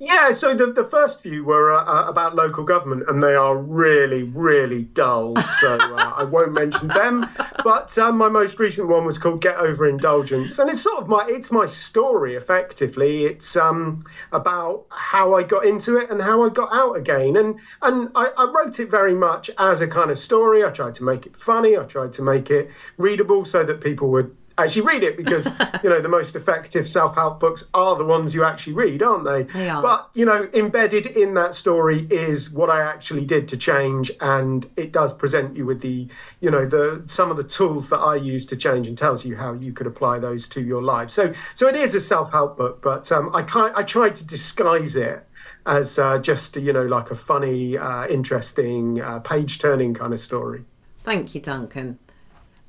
Yeah, 0.01 0.31
so 0.31 0.55
the, 0.55 0.71
the 0.71 0.85
first 0.85 1.21
few 1.21 1.43
were 1.43 1.73
uh, 1.73 1.83
uh, 1.83 2.07
about 2.07 2.33
local 2.33 2.63
government, 2.63 3.03
and 3.09 3.21
they 3.21 3.35
are 3.35 3.57
really, 3.57 4.23
really 4.23 4.83
dull. 4.83 5.35
So 5.59 5.73
uh, 5.73 6.13
I 6.15 6.23
won't 6.23 6.53
mention 6.53 6.87
them. 6.87 7.29
But 7.65 7.97
um, 7.97 8.17
my 8.17 8.29
most 8.29 8.57
recent 8.59 8.87
one 8.87 9.03
was 9.03 9.17
called 9.17 9.41
"Get 9.41 9.57
Over 9.57 9.89
Indulgence," 9.89 10.57
and 10.57 10.69
it's 10.69 10.81
sort 10.81 11.01
of 11.01 11.09
my 11.09 11.25
it's 11.27 11.51
my 11.51 11.65
story. 11.65 12.35
Effectively, 12.35 13.25
it's 13.25 13.57
um, 13.57 13.99
about 14.31 14.85
how 14.89 15.35
I 15.35 15.43
got 15.43 15.65
into 15.65 15.97
it 15.97 16.09
and 16.09 16.21
how 16.21 16.45
I 16.45 16.49
got 16.49 16.69
out 16.71 16.93
again. 16.93 17.35
And 17.35 17.59
and 17.81 18.09
I, 18.15 18.27
I 18.37 18.49
wrote 18.49 18.79
it 18.79 18.89
very 18.89 19.15
much 19.15 19.51
as 19.57 19.81
a 19.81 19.87
kind 19.87 20.11
of 20.11 20.17
story. 20.17 20.63
I 20.63 20.69
tried 20.69 20.95
to 20.95 21.03
make 21.03 21.25
it 21.25 21.35
funny. 21.35 21.75
I 21.75 21.83
tried 21.83 22.13
to 22.13 22.21
make 22.21 22.49
it 22.49 22.71
readable 22.97 23.43
so 23.43 23.65
that 23.65 23.81
people 23.81 24.09
would 24.11 24.33
actually 24.63 24.81
read 24.81 25.03
it 25.03 25.17
because 25.17 25.45
you 25.83 25.89
know 25.89 26.01
the 26.01 26.09
most 26.09 26.35
effective 26.35 26.87
self-help 26.87 27.39
books 27.39 27.65
are 27.73 27.95
the 27.95 28.05
ones 28.05 28.33
you 28.33 28.43
actually 28.43 28.73
read 28.73 29.01
aren't 29.01 29.23
they, 29.23 29.43
they 29.43 29.69
are. 29.69 29.81
but 29.81 30.09
you 30.13 30.25
know 30.25 30.49
embedded 30.53 31.05
in 31.07 31.33
that 31.33 31.53
story 31.53 32.07
is 32.09 32.51
what 32.51 32.69
i 32.69 32.81
actually 32.81 33.25
did 33.25 33.47
to 33.47 33.57
change 33.57 34.11
and 34.21 34.69
it 34.75 34.91
does 34.91 35.13
present 35.13 35.55
you 35.55 35.65
with 35.65 35.81
the 35.81 36.07
you 36.41 36.51
know 36.51 36.65
the 36.65 37.01
some 37.05 37.31
of 37.31 37.37
the 37.37 37.43
tools 37.43 37.89
that 37.89 37.99
i 37.99 38.15
use 38.15 38.45
to 38.45 38.55
change 38.55 38.87
and 38.87 38.97
tells 38.97 39.25
you 39.25 39.35
how 39.35 39.53
you 39.53 39.73
could 39.73 39.87
apply 39.87 40.19
those 40.19 40.47
to 40.47 40.61
your 40.61 40.81
life. 40.81 41.09
So 41.09 41.33
so 41.55 41.67
it 41.67 41.75
is 41.75 41.95
a 41.95 42.01
self-help 42.01 42.57
book 42.57 42.81
but 42.81 43.11
um, 43.11 43.35
i 43.35 43.41
can't 43.41 43.75
i 43.75 43.83
tried 43.83 44.15
to 44.17 44.23
disguise 44.25 44.95
it 44.95 45.25
as 45.65 45.99
uh, 45.99 46.17
just 46.19 46.55
you 46.55 46.73
know 46.73 46.85
like 46.85 47.11
a 47.11 47.15
funny 47.15 47.77
uh, 47.77 48.07
interesting 48.07 49.01
uh, 49.01 49.19
page 49.19 49.59
turning 49.59 49.93
kind 49.93 50.13
of 50.13 50.21
story. 50.21 50.63
Thank 51.03 51.35
you 51.35 51.41
duncan 51.41 51.99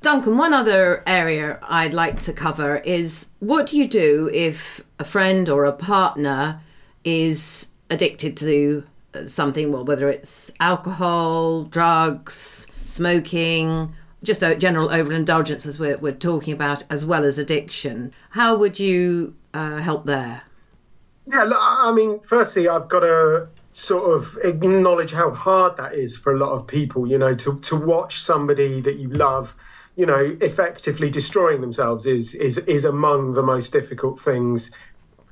Duncan, 0.01 0.35
one 0.35 0.51
other 0.51 1.03
area 1.05 1.59
I'd 1.61 1.93
like 1.93 2.19
to 2.21 2.33
cover 2.33 2.77
is 2.77 3.27
what 3.37 3.67
do 3.67 3.77
you 3.77 3.87
do 3.87 4.31
if 4.33 4.81
a 4.97 5.03
friend 5.03 5.47
or 5.47 5.65
a 5.65 5.71
partner 5.71 6.59
is 7.03 7.67
addicted 7.91 8.35
to 8.37 8.83
something, 9.27 9.71
well, 9.71 9.85
whether 9.85 10.09
it's 10.09 10.51
alcohol, 10.59 11.65
drugs, 11.65 12.65
smoking, 12.85 13.93
just 14.23 14.41
general 14.57 14.89
overindulgence, 14.91 15.67
as 15.67 15.79
we're, 15.79 15.97
we're 15.97 16.13
talking 16.13 16.53
about, 16.53 16.83
as 16.89 17.05
well 17.05 17.23
as 17.23 17.37
addiction. 17.37 18.11
How 18.31 18.55
would 18.55 18.79
you 18.79 19.35
uh, 19.53 19.77
help 19.77 20.05
there? 20.05 20.41
Yeah, 21.27 21.43
look, 21.43 21.59
I 21.61 21.91
mean, 21.91 22.19
firstly, 22.21 22.67
I've 22.67 22.87
got 22.89 23.01
to 23.01 23.47
sort 23.71 24.15
of 24.15 24.35
acknowledge 24.43 25.11
how 25.11 25.29
hard 25.29 25.77
that 25.77 25.93
is 25.93 26.17
for 26.17 26.33
a 26.33 26.37
lot 26.37 26.53
of 26.53 26.65
people, 26.65 27.05
you 27.05 27.19
know, 27.19 27.35
to, 27.35 27.59
to 27.59 27.75
watch 27.75 28.19
somebody 28.19 28.81
that 28.81 28.95
you 28.95 29.09
love 29.09 29.55
you 29.95 30.05
know, 30.05 30.37
effectively 30.41 31.09
destroying 31.09 31.61
themselves 31.61 32.05
is 32.05 32.33
is 32.35 32.57
is 32.59 32.85
among 32.85 33.33
the 33.33 33.43
most 33.43 33.73
difficult 33.73 34.19
things 34.19 34.71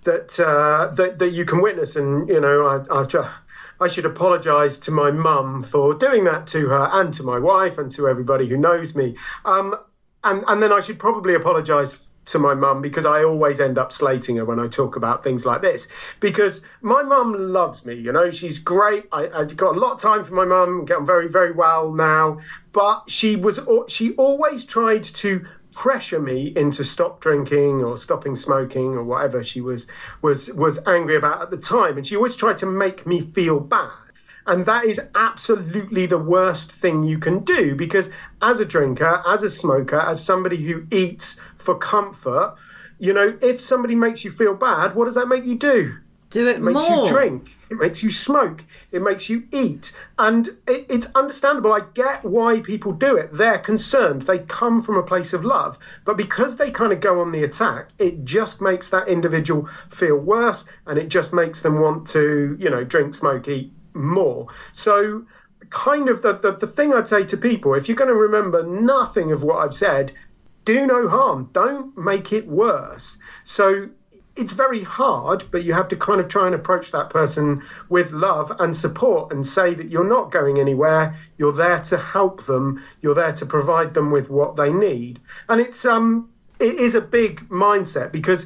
that 0.04 0.40
uh, 0.40 0.88
that 0.96 1.20
that 1.20 1.30
you 1.30 1.46
can 1.46 1.62
witness. 1.62 1.96
And 1.96 2.28
you 2.28 2.40
know, 2.40 2.68
I 2.68 3.02
I, 3.02 3.32
I 3.80 3.88
should 3.88 4.06
apologise 4.06 4.80
to 4.80 4.92
my 4.92 5.12
mum 5.12 5.64
for 5.64 5.94
doing 5.94 6.26
that 6.26 6.48
to 6.48 6.68
her 6.68 6.90
and 6.92 7.14
to 7.14 7.24
my 7.24 7.40
wife 7.40 7.78
and 7.78 7.92
to 7.94 8.08
everybody 8.08 8.48
who 8.48 8.58
knows 8.58 8.96
me. 8.96 9.16
Um, 9.46 9.76
and 10.24 10.44
and 10.48 10.62
then 10.62 10.74
I 10.74 10.82
should 10.82 11.00
probably 11.00 11.36
apologise 11.36 12.00
to 12.30 12.40
my 12.40 12.54
mum 12.54 12.82
because 12.82 13.06
I 13.06 13.24
always 13.24 13.60
end 13.60 13.78
up 13.78 13.92
slating 13.92 14.38
her 14.38 14.46
when 14.46 14.60
I 14.60 14.68
talk 14.68 14.96
about 14.96 15.24
things 15.24 15.46
like 15.46 15.62
this. 15.62 15.88
Because 16.20 16.62
my 16.82 17.04
mum 17.04 17.54
loves 17.54 17.86
me, 17.86 17.96
you 17.96 18.12
know, 18.12 18.32
she's 18.32 18.60
great. 18.60 19.08
I, 19.12 19.30
have 19.34 19.56
got 19.56 19.76
a 19.76 19.80
lot 19.80 19.94
of 19.94 20.02
time 20.02 20.24
for 20.24 20.34
my 20.34 20.46
mum, 20.46 20.86
get 20.86 20.98
on 20.98 21.06
very, 21.06 21.28
very 21.28 21.52
well 21.52 21.92
now. 21.92 22.40
But 22.72 23.04
she 23.08 23.36
was, 23.36 23.60
she 23.88 24.14
always 24.14 24.66
tried 24.66 25.04
to 25.04 25.46
pressure 25.72 26.20
me 26.20 26.52
into 26.56 26.84
stop 26.84 27.22
drinking 27.22 27.84
or 27.84 27.96
stopping 27.96 28.36
smoking 28.36 28.94
or 28.96 29.04
whatever 29.04 29.44
she 29.44 29.62
was 29.62 29.86
was 30.24 30.52
was 30.54 30.80
angry 30.88 31.16
about 31.16 31.44
at 31.44 31.52
the 31.52 31.58
time 31.58 31.96
and 31.96 32.08
she 32.08 32.16
always 32.16 32.36
tried 32.36 32.58
to 32.58 32.66
make 32.66 33.06
me 33.06 33.22
feel 33.22 33.60
bad 33.60 34.09
And 34.48 34.66
that 34.66 34.86
is 34.86 35.00
absolutely 35.16 36.06
the 36.06 36.18
worst 36.18 36.72
thing 36.72 37.04
you 37.04 37.20
can 37.20 37.40
do 37.44 37.76
because, 37.76 38.10
as 38.42 38.60
a 38.60 38.66
drinker, 38.66 39.22
as 39.28 39.44
a 39.44 39.50
smoker, 39.50 40.00
as 40.00 40.24
somebody 40.24 40.58
who 40.58 40.86
eats 40.92 41.40
for 41.58 41.78
comfort, 41.78 42.56
you 43.00 43.14
know, 43.14 43.38
if 43.42 43.62
somebody 43.62 43.96
makes 43.96 44.24
you 44.24 44.32
feel 44.32 44.54
bad, 44.54 44.96
what 44.96 45.06
does 45.06 45.16
that 45.16 45.28
make 45.28 45.46
you 45.46 45.58
do? 45.58 45.96
Do 46.32 46.48
it, 46.48 46.58
It 46.58 46.62
makes 46.62 46.88
more. 46.88 47.06
you 47.06 47.12
drink. 47.12 47.58
It 47.72 47.80
makes 47.80 48.04
you 48.04 48.12
smoke. 48.12 48.64
It 48.92 49.02
makes 49.02 49.30
you 49.30 49.44
eat. 49.52 49.94
And 50.20 50.48
it, 50.68 50.86
it's 50.88 51.12
understandable. 51.16 51.74
I 51.74 51.82
get 51.96 52.24
why 52.24 52.60
people 52.60 52.92
do 52.92 53.16
it. 53.18 53.30
They're 53.34 53.58
concerned. 53.58 54.24
They 54.24 54.40
come 54.40 54.82
from 54.82 54.98
a 54.98 55.04
place 55.04 55.34
of 55.34 55.44
love. 55.44 55.80
But 56.06 56.18
because 56.18 56.58
they 56.58 56.70
kind 56.70 56.94
of 56.94 57.00
go 57.00 57.20
on 57.20 57.32
the 57.32 57.44
attack, 57.44 57.90
it 57.98 58.26
just 58.26 58.62
makes 58.62 58.92
that 58.92 59.08
individual 59.08 59.68
feel 59.90 60.18
worse 60.18 60.66
and 60.86 61.00
it 61.00 61.08
just 61.08 61.34
makes 61.34 61.62
them 61.62 61.80
want 61.82 62.06
to, 62.10 62.56
you 62.60 62.70
know, 62.70 62.84
drink, 62.84 63.16
smoke, 63.16 63.48
eat 63.48 63.72
more. 63.94 64.48
So, 64.74 65.26
kind 65.70 66.10
of 66.10 66.22
the, 66.22 66.34
the, 66.34 66.54
the 66.54 66.68
thing 66.68 66.94
I'd 66.94 67.08
say 67.08 67.24
to 67.26 67.38
people 67.38 67.74
if 67.76 67.88
you're 67.88 67.98
going 67.98 68.10
to 68.10 68.16
remember 68.16 68.64
nothing 68.64 69.32
of 69.32 69.44
what 69.44 69.58
I've 69.58 69.76
said, 69.76 70.12
do 70.66 70.86
no 70.86 71.08
harm. 71.08 71.50
Don't 71.54 71.98
make 71.98 72.34
it 72.34 72.48
worse. 72.48 73.18
So, 73.44 73.90
it's 74.40 74.54
very 74.54 74.84
hard, 74.84 75.44
but 75.52 75.66
you 75.66 75.74
have 75.74 75.90
to 75.90 75.98
kind 75.98 76.22
of 76.22 76.30
try 76.30 76.46
and 76.46 76.56
approach 76.56 76.92
that 76.92 77.10
person 77.10 77.62
with 77.90 78.12
love 78.12 78.56
and 78.60 78.74
support 78.76 79.34
and 79.34 79.46
say 79.46 79.74
that 79.74 79.90
you're 79.90 80.08
not 80.08 80.32
going 80.32 80.60
anywhere. 80.60 81.14
You're 81.38 81.52
there 81.52 81.82
to 81.82 81.98
help 81.98 82.46
them. 82.46 82.82
You're 83.02 83.16
there 83.16 83.34
to 83.34 83.46
provide 83.46 83.94
them 83.94 84.12
with 84.12 84.30
what 84.30 84.56
they 84.56 84.72
need. 84.72 85.20
And 85.50 85.60
it's 85.60 85.84
um 85.84 86.30
it 86.60 86.76
is 86.76 86.96
a 86.96 87.02
big 87.02 87.48
mindset 87.50 88.12
because 88.12 88.46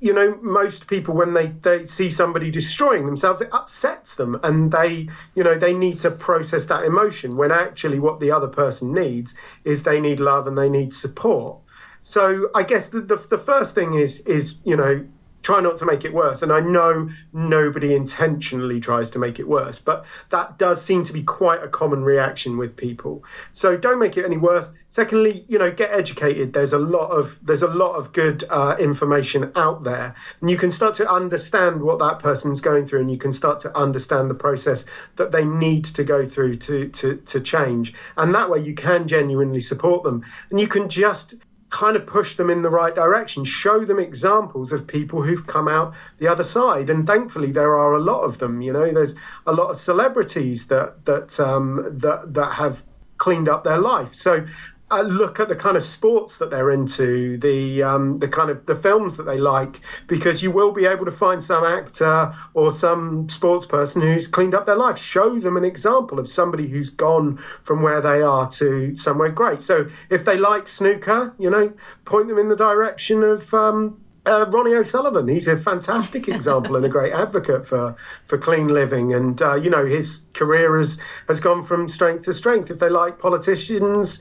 you 0.00 0.12
know 0.12 0.38
most 0.42 0.86
people 0.86 1.14
when 1.14 1.34
they 1.34 1.48
they 1.48 1.84
see 1.84 2.10
somebody 2.10 2.50
destroying 2.50 3.06
themselves 3.06 3.40
it 3.40 3.48
upsets 3.52 4.16
them 4.16 4.38
and 4.42 4.70
they 4.72 5.08
you 5.34 5.42
know 5.42 5.58
they 5.58 5.74
need 5.74 5.98
to 6.00 6.10
process 6.10 6.66
that 6.66 6.84
emotion 6.84 7.36
when 7.36 7.50
actually 7.50 7.98
what 7.98 8.20
the 8.20 8.30
other 8.30 8.48
person 8.48 8.92
needs 8.92 9.34
is 9.64 9.82
they 9.82 10.00
need 10.00 10.20
love 10.20 10.46
and 10.46 10.56
they 10.56 10.68
need 10.68 10.94
support. 10.94 11.58
So 12.00 12.48
i 12.54 12.62
guess 12.62 12.90
the 12.90 13.00
the, 13.00 13.16
the 13.16 13.38
first 13.38 13.74
thing 13.74 13.94
is 13.94 14.20
is 14.20 14.56
you 14.64 14.76
know 14.76 15.04
try 15.48 15.60
not 15.60 15.78
to 15.78 15.86
make 15.86 16.04
it 16.04 16.12
worse. 16.12 16.42
And 16.42 16.52
I 16.52 16.60
know 16.60 17.08
nobody 17.32 17.94
intentionally 17.94 18.80
tries 18.80 19.10
to 19.12 19.18
make 19.18 19.38
it 19.38 19.48
worse, 19.48 19.78
but 19.78 20.04
that 20.28 20.58
does 20.58 20.84
seem 20.84 21.04
to 21.04 21.12
be 21.14 21.22
quite 21.22 21.62
a 21.62 21.68
common 21.68 22.04
reaction 22.04 22.58
with 22.58 22.76
people. 22.76 23.24
So 23.52 23.74
don't 23.74 23.98
make 23.98 24.18
it 24.18 24.26
any 24.26 24.36
worse. 24.36 24.70
Secondly, 24.90 25.46
you 25.48 25.58
know, 25.58 25.70
get 25.70 25.90
educated. 25.90 26.52
There's 26.52 26.74
a 26.74 26.78
lot 26.78 27.08
of 27.10 27.38
there's 27.40 27.62
a 27.62 27.68
lot 27.68 27.94
of 27.94 28.12
good 28.12 28.44
uh, 28.50 28.76
information 28.78 29.50
out 29.54 29.84
there, 29.84 30.14
and 30.42 30.50
you 30.50 30.58
can 30.58 30.70
start 30.70 30.94
to 30.96 31.10
understand 31.10 31.80
what 31.80 31.98
that 31.98 32.18
person's 32.18 32.60
going 32.60 32.86
through, 32.86 33.00
and 33.00 33.10
you 33.10 33.18
can 33.18 33.32
start 33.32 33.58
to 33.60 33.74
understand 33.74 34.28
the 34.28 34.34
process 34.34 34.84
that 35.16 35.32
they 35.32 35.44
need 35.44 35.84
to 35.86 36.04
go 36.04 36.26
through 36.26 36.56
to 36.56 36.88
to 36.88 37.16
to 37.16 37.40
change. 37.40 37.94
And 38.18 38.34
that 38.34 38.50
way, 38.50 38.60
you 38.60 38.74
can 38.74 39.08
genuinely 39.08 39.60
support 39.60 40.02
them, 40.04 40.22
and 40.50 40.60
you 40.60 40.68
can 40.68 40.90
just 40.90 41.34
kind 41.70 41.96
of 41.96 42.06
push 42.06 42.36
them 42.36 42.50
in 42.50 42.62
the 42.62 42.70
right 42.70 42.94
direction, 42.94 43.44
show 43.44 43.84
them 43.84 43.98
examples 43.98 44.72
of 44.72 44.86
people 44.86 45.22
who've 45.22 45.46
come 45.46 45.68
out 45.68 45.94
the 46.18 46.28
other 46.28 46.44
side. 46.44 46.90
And 46.90 47.06
thankfully, 47.06 47.52
there 47.52 47.76
are 47.76 47.94
a 47.94 48.00
lot 48.00 48.22
of 48.22 48.38
them. 48.38 48.60
You 48.60 48.72
know, 48.72 48.92
there's 48.92 49.14
a 49.46 49.52
lot 49.52 49.70
of 49.70 49.76
celebrities 49.76 50.68
that 50.68 51.04
that 51.04 51.38
um, 51.40 51.84
that 51.98 52.34
that 52.34 52.52
have 52.52 52.82
cleaned 53.18 53.48
up 53.48 53.64
their 53.64 53.78
life. 53.78 54.14
So. 54.14 54.46
Uh, 54.90 55.02
look 55.02 55.38
at 55.38 55.48
the 55.48 55.56
kind 55.56 55.76
of 55.76 55.84
sports 55.84 56.38
that 56.38 56.50
they're 56.50 56.70
into, 56.70 57.36
the 57.38 57.82
um, 57.82 58.18
the 58.20 58.28
kind 58.28 58.48
of 58.48 58.64
the 58.64 58.74
films 58.74 59.18
that 59.18 59.24
they 59.24 59.36
like, 59.36 59.80
because 60.06 60.42
you 60.42 60.50
will 60.50 60.72
be 60.72 60.86
able 60.86 61.04
to 61.04 61.10
find 61.10 61.44
some 61.44 61.62
actor 61.62 62.32
or 62.54 62.72
some 62.72 63.28
sports 63.28 63.66
person 63.66 64.00
who's 64.00 64.26
cleaned 64.26 64.54
up 64.54 64.64
their 64.64 64.76
life. 64.76 64.96
Show 64.96 65.38
them 65.38 65.58
an 65.58 65.64
example 65.64 66.18
of 66.18 66.26
somebody 66.26 66.68
who's 66.68 66.88
gone 66.88 67.36
from 67.62 67.82
where 67.82 68.00
they 68.00 68.22
are 68.22 68.48
to 68.52 68.96
somewhere 68.96 69.28
great. 69.28 69.60
So 69.60 69.86
if 70.08 70.24
they 70.24 70.38
like 70.38 70.66
snooker, 70.66 71.34
you 71.38 71.50
know, 71.50 71.70
point 72.06 72.28
them 72.28 72.38
in 72.38 72.48
the 72.48 72.56
direction 72.56 73.22
of 73.22 73.52
um, 73.52 74.00
uh, 74.28 74.44
Ronnie 74.50 74.74
O'Sullivan. 74.74 75.26
He's 75.26 75.48
a 75.48 75.56
fantastic 75.56 76.28
example 76.34 76.76
and 76.76 76.84
a 76.84 76.88
great 76.88 77.12
advocate 77.12 77.66
for 77.66 77.96
for 78.24 78.38
clean 78.38 78.68
living. 78.68 79.14
And 79.14 79.40
uh, 79.40 79.54
you 79.54 79.70
know, 79.70 79.84
his 79.84 80.22
career 80.34 80.78
has 80.78 81.00
has 81.26 81.40
gone 81.40 81.62
from 81.62 81.88
strength 81.88 82.24
to 82.24 82.34
strength. 82.34 82.70
If 82.70 82.78
they 82.78 82.90
like 82.90 83.18
politicians. 83.18 84.20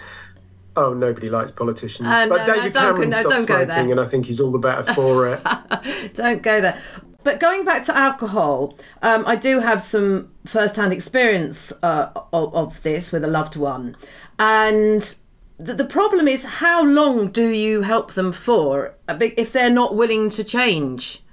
Oh, 0.77 0.93
nobody 0.93 1.29
likes 1.29 1.51
politicians. 1.51 2.07
Uh, 2.07 2.27
but 2.29 2.46
no, 2.46 2.46
no, 2.46 2.53
David 2.53 2.74
don't- 2.74 2.84
Cameron 2.84 3.10
no, 3.10 3.19
stopped 3.22 3.46
smoking, 3.48 3.91
and 3.91 4.00
I 4.00 4.07
think 4.07 4.27
he's 4.27 4.39
all 4.39 4.51
the 4.51 4.60
better 4.60 4.93
for 4.93 5.27
it. 5.34 5.41
Don't 6.13 6.43
go 6.43 6.62
there. 6.62 6.79
But 7.24 7.39
going 7.39 7.65
back 7.65 7.84
to 7.86 7.98
alcohol, 7.98 8.77
um, 9.01 9.24
I 9.25 9.36
do 9.36 9.60
have 9.60 9.81
some 9.81 10.31
first-hand 10.46 10.93
experience 10.93 11.74
uh, 11.81 12.12
of, 12.31 12.53
of 12.53 12.84
this 12.84 13.12
with 13.12 13.24
a 13.24 13.27
loved 13.27 13.55
one, 13.55 13.98
and 14.38 15.15
the, 15.57 15.74
the 15.74 15.86
problem 15.86 16.27
is 16.27 16.46
how 16.46 16.84
long 16.86 17.31
do 17.31 17.50
you 17.50 17.81
help 17.81 18.13
them 18.13 18.31
for 18.31 18.94
uh, 19.09 19.18
if 19.20 19.51
they're 19.51 19.72
not 19.72 19.96
willing 19.96 20.29
to 20.29 20.44
change? 20.44 21.24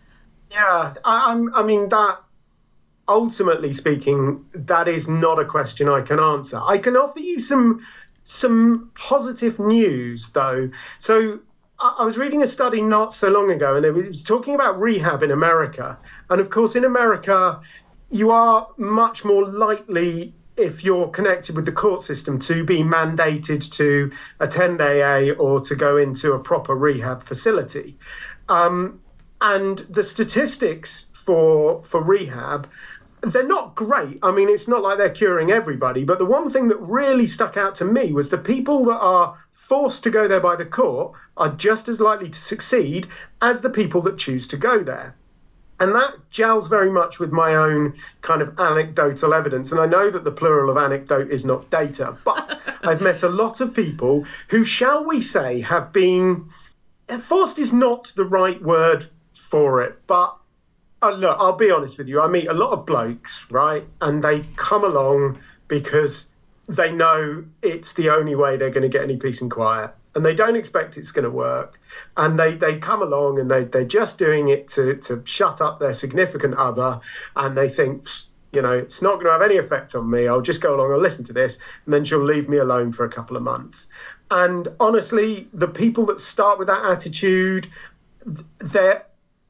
Yeah, 0.51 0.95
I, 1.05 1.33
I'm. 1.33 1.55
I 1.55 1.63
mean 1.63 1.91
that. 1.91 2.19
Ultimately 3.07 3.75
speaking, 3.75 4.47
that 4.55 4.89
is 4.89 5.09
not 5.09 5.39
a 5.39 5.45
question 5.45 5.91
I 5.91 6.01
can 6.01 6.19
answer. 6.19 6.59
I 6.65 6.79
can 6.79 6.97
offer 6.97 7.21
you 7.21 7.39
some 7.39 7.85
some 8.25 8.91
positive 8.95 9.59
news 9.59 10.31
though. 10.31 10.71
So 10.99 11.41
I 11.79 12.05
was 12.05 12.17
reading 12.17 12.43
a 12.43 12.47
study 12.47 12.81
not 12.81 13.13
so 13.13 13.29
long 13.29 13.51
ago, 13.51 13.77
and 13.77 13.85
it 13.85 13.93
was 13.93 14.25
talking 14.25 14.55
about 14.55 14.81
rehab 14.81 15.23
in 15.23 15.31
America. 15.31 15.99
And 16.31 16.41
of 16.41 16.51
course, 16.51 16.77
in 16.77 16.85
America, 16.85 17.61
you 18.11 18.31
are 18.31 18.69
much 18.79 19.25
more 19.25 19.45
likely, 19.45 20.33
if 20.57 20.85
you're 20.85 21.09
connected 21.09 21.57
with 21.57 21.67
the 21.67 21.73
court 21.73 22.01
system, 22.01 22.39
to 22.41 22.65
be 22.65 22.83
mandated 22.83 23.71
to 23.73 24.11
attend 24.41 24.81
AA 24.81 25.33
or 25.33 25.61
to 25.61 25.75
go 25.75 25.97
into 25.97 26.33
a 26.33 26.39
proper 26.39 26.75
rehab 26.75 27.23
facility. 27.23 27.99
Um, 28.49 29.01
and 29.41 29.79
the 29.91 30.03
statistics 30.03 31.09
for 31.13 31.83
for 31.85 32.03
rehab 32.03 32.69
they're 33.33 33.47
not 33.47 33.75
great. 33.75 34.19
I 34.23 34.31
mean, 34.31 34.49
it's 34.49 34.69
not 34.69 34.83
like 34.83 34.99
they're 34.99 35.11
curing 35.11 35.51
everybody, 35.51 36.05
but 36.05 36.19
the 36.19 36.25
one 36.25 36.51
thing 36.51 36.69
that 36.69 36.77
really 36.77 37.27
stuck 37.27 37.57
out 37.57 37.75
to 37.77 37.85
me 37.85 38.13
was 38.13 38.31
the 38.31 38.39
people 38.39 38.85
that 38.87 38.99
are 38.99 39.39
forced 39.53 40.03
to 40.05 40.11
go 40.11 40.29
there 40.29 40.41
by 40.41 40.57
the 40.57 40.65
court 40.65 41.13
are 41.37 41.49
just 41.49 41.89
as 41.89 42.01
likely 42.01 42.29
to 42.29 42.39
succeed 42.39 43.07
as 43.41 43.61
the 43.61 43.71
people 43.71 44.03
that 44.03 44.19
choose 44.19 44.47
to 44.49 44.57
go 44.57 44.83
there. 44.83 45.15
And 45.81 45.93
that 45.95 46.15
gels 46.31 46.69
very 46.69 46.91
much 46.91 47.19
with 47.19 47.33
my 47.33 47.55
own 47.55 47.95
kind 48.21 48.41
of 48.41 48.59
anecdotal 48.61 49.35
evidence. 49.35 49.73
And 49.73 49.81
I 49.81 49.87
know 49.87 50.11
that 50.11 50.25
the 50.25 50.31
plural 50.31 50.71
of 50.71 50.77
anecdote 50.77 51.31
is 51.31 51.45
not 51.45 51.69
data, 51.71 52.17
but 52.25 52.61
I've 52.83 53.01
met 53.01 53.23
a 53.23 53.29
lot 53.29 53.61
of 53.61 53.75
people 53.75 54.25
who, 54.49 54.65
shall 54.65 55.05
we 55.05 55.21
say, 55.21 55.61
have 55.61 55.93
been 55.93 56.49
forced 57.21 57.59
is 57.59 57.73
not 57.73 58.13
the 58.17 58.25
right 58.25 58.61
word 58.63 59.05
for 59.35 59.83
it, 59.83 59.99
but 60.07 60.37
uh, 61.05 61.13
look, 61.13 61.37
I'll 61.39 61.57
be 61.57 61.71
honest 61.71 61.99
with 61.99 62.09
you. 62.09 62.21
I 62.21 62.29
meet 62.29 62.47
a 62.47 62.55
lot 62.55 62.73
of 62.73 62.87
blokes, 62.87 63.47
right? 63.51 63.85
And 64.01 64.25
they 64.25 64.41
come 64.57 64.85
along 64.85 65.39
because 65.69 66.29
they 66.67 66.93
know 66.93 67.45
it's 67.63 67.93
the 67.93 68.09
only 68.09 68.35
way 68.35 68.57
they're 68.57 68.71
going 68.71 68.83
to 68.83 68.89
get 68.89 69.03
any 69.03 69.17
peace 69.17 69.41
and 69.41 69.51
quiet. 69.51 69.91
And 70.15 70.25
they 70.25 70.35
don't 70.35 70.57
expect 70.57 70.97
it's 70.97 71.13
going 71.13 71.25
to 71.25 71.31
work. 71.31 71.81
And 72.17 72.39
they, 72.39 72.55
they 72.55 72.79
come 72.79 73.03
along 73.03 73.41
and 73.41 73.51
they, 73.51 73.65
they're 73.65 73.85
just 73.85 74.17
doing 74.17 74.49
it 74.49 74.69
to, 74.69 74.95
to 74.97 75.21
shut 75.25 75.61
up 75.61 75.81
their 75.81 75.93
significant 75.93 76.55
other. 76.55 77.01
And 77.37 77.57
they 77.57 77.69
think, 77.69 78.07
you 78.53 78.63
know, 78.63 78.73
it's 78.73 79.03
not 79.03 79.15
going 79.15 79.27
to 79.27 79.33
have 79.33 79.43
any 79.43 79.57
effect 79.57 79.95
on 79.95 80.09
me. 80.09 80.29
I'll 80.29 80.41
just 80.41 80.63
go 80.63 80.75
along 80.75 80.93
and 80.93 81.03
listen 81.03 81.25
to 81.25 81.33
this. 81.33 81.59
And 81.85 81.93
then 81.93 82.05
she'll 82.05 82.25
leave 82.25 82.49
me 82.49 82.59
alone 82.59 82.93
for 82.93 83.05
a 83.05 83.09
couple 83.11 83.37
of 83.37 83.43
months. 83.43 83.89
And 84.31 84.69
honestly, 84.81 85.49
the 85.53 85.69
people 85.69 86.07
that 86.07 86.21
start 86.21 86.59
with 86.59 86.69
that 86.69 86.85
attitude, 86.85 87.67
they're 88.59 89.05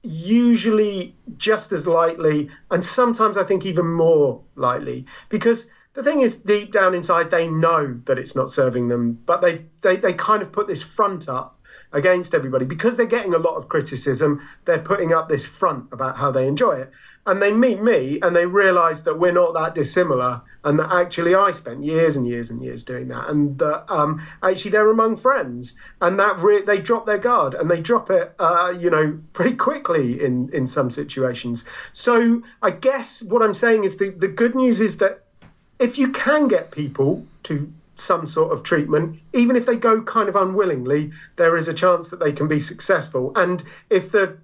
usually 0.04 1.14
just 1.36 1.72
as 1.72 1.86
lightly, 1.86 2.50
and 2.70 2.84
sometimes 2.84 3.36
I 3.36 3.44
think 3.44 3.64
even 3.66 3.86
more 3.86 4.42
lightly, 4.56 5.06
because 5.28 5.66
the 5.94 6.02
thing 6.02 6.20
is, 6.20 6.36
deep 6.38 6.72
down 6.72 6.94
inside, 6.94 7.30
they 7.30 7.46
know 7.46 7.98
that 8.04 8.18
it's 8.18 8.34
not 8.34 8.50
serving 8.50 8.88
them, 8.88 9.18
but 9.26 9.40
they 9.40 9.64
they 9.80 9.96
they 9.96 10.12
kind 10.12 10.42
of 10.42 10.52
put 10.52 10.66
this 10.66 10.82
front 10.82 11.28
up 11.28 11.58
against 11.94 12.34
everybody 12.34 12.66
because 12.66 12.96
they're 12.96 13.06
getting 13.06 13.34
a 13.34 13.38
lot 13.38 13.54
of 13.54 13.68
criticism. 13.68 14.46
They're 14.64 14.78
putting 14.78 15.14
up 15.14 15.28
this 15.28 15.46
front 15.46 15.86
about 15.92 16.16
how 16.16 16.30
they 16.30 16.46
enjoy 16.46 16.80
it, 16.80 16.90
and 17.26 17.40
they 17.40 17.52
meet 17.52 17.80
me 17.80 18.18
and 18.20 18.36
they 18.36 18.44
realise 18.44 19.02
that 19.02 19.18
we're 19.18 19.32
not 19.32 19.54
that 19.54 19.74
dissimilar, 19.74 20.42
and 20.64 20.78
that 20.78 20.92
actually 20.92 21.34
I 21.34 21.52
spent 21.52 21.82
years 21.82 22.16
and 22.16 22.26
years 22.26 22.50
and 22.50 22.62
years 22.62 22.82
doing 22.82 23.08
that, 23.08 23.28
and 23.30 23.58
that 23.58 23.90
um, 23.90 24.20
actually 24.42 24.72
they're 24.72 24.90
among 24.90 25.16
friends, 25.16 25.74
and 26.00 26.18
that 26.18 26.38
re- 26.38 26.62
they 26.62 26.80
drop 26.80 27.06
their 27.06 27.18
guard 27.18 27.54
and 27.54 27.70
they 27.70 27.80
drop 27.80 28.10
it, 28.10 28.34
uh, 28.38 28.74
you 28.76 28.90
know, 28.90 29.18
pretty 29.32 29.56
quickly 29.56 30.22
in 30.22 30.50
in 30.52 30.66
some 30.66 30.90
situations. 30.90 31.64
So 31.92 32.42
I 32.62 32.70
guess 32.70 33.22
what 33.22 33.42
I'm 33.42 33.54
saying 33.54 33.84
is 33.84 33.96
the 33.96 34.10
the 34.10 34.28
good 34.28 34.54
news 34.54 34.80
is 34.80 34.98
that 34.98 35.20
if 35.78 35.98
you 35.98 36.12
can 36.12 36.48
get 36.48 36.70
people 36.70 37.26
to 37.44 37.72
some 37.96 38.26
sort 38.26 38.52
of 38.52 38.62
treatment, 38.62 39.18
even 39.32 39.56
if 39.56 39.66
they 39.66 39.76
go 39.76 40.02
kind 40.02 40.28
of 40.28 40.36
unwillingly, 40.36 41.12
there 41.36 41.56
is 41.56 41.68
a 41.68 41.74
chance 41.74 42.10
that 42.10 42.20
they 42.20 42.32
can 42.32 42.48
be 42.48 42.60
successful. 42.60 43.32
And 43.36 43.62
if 43.90 44.12
the 44.12 44.36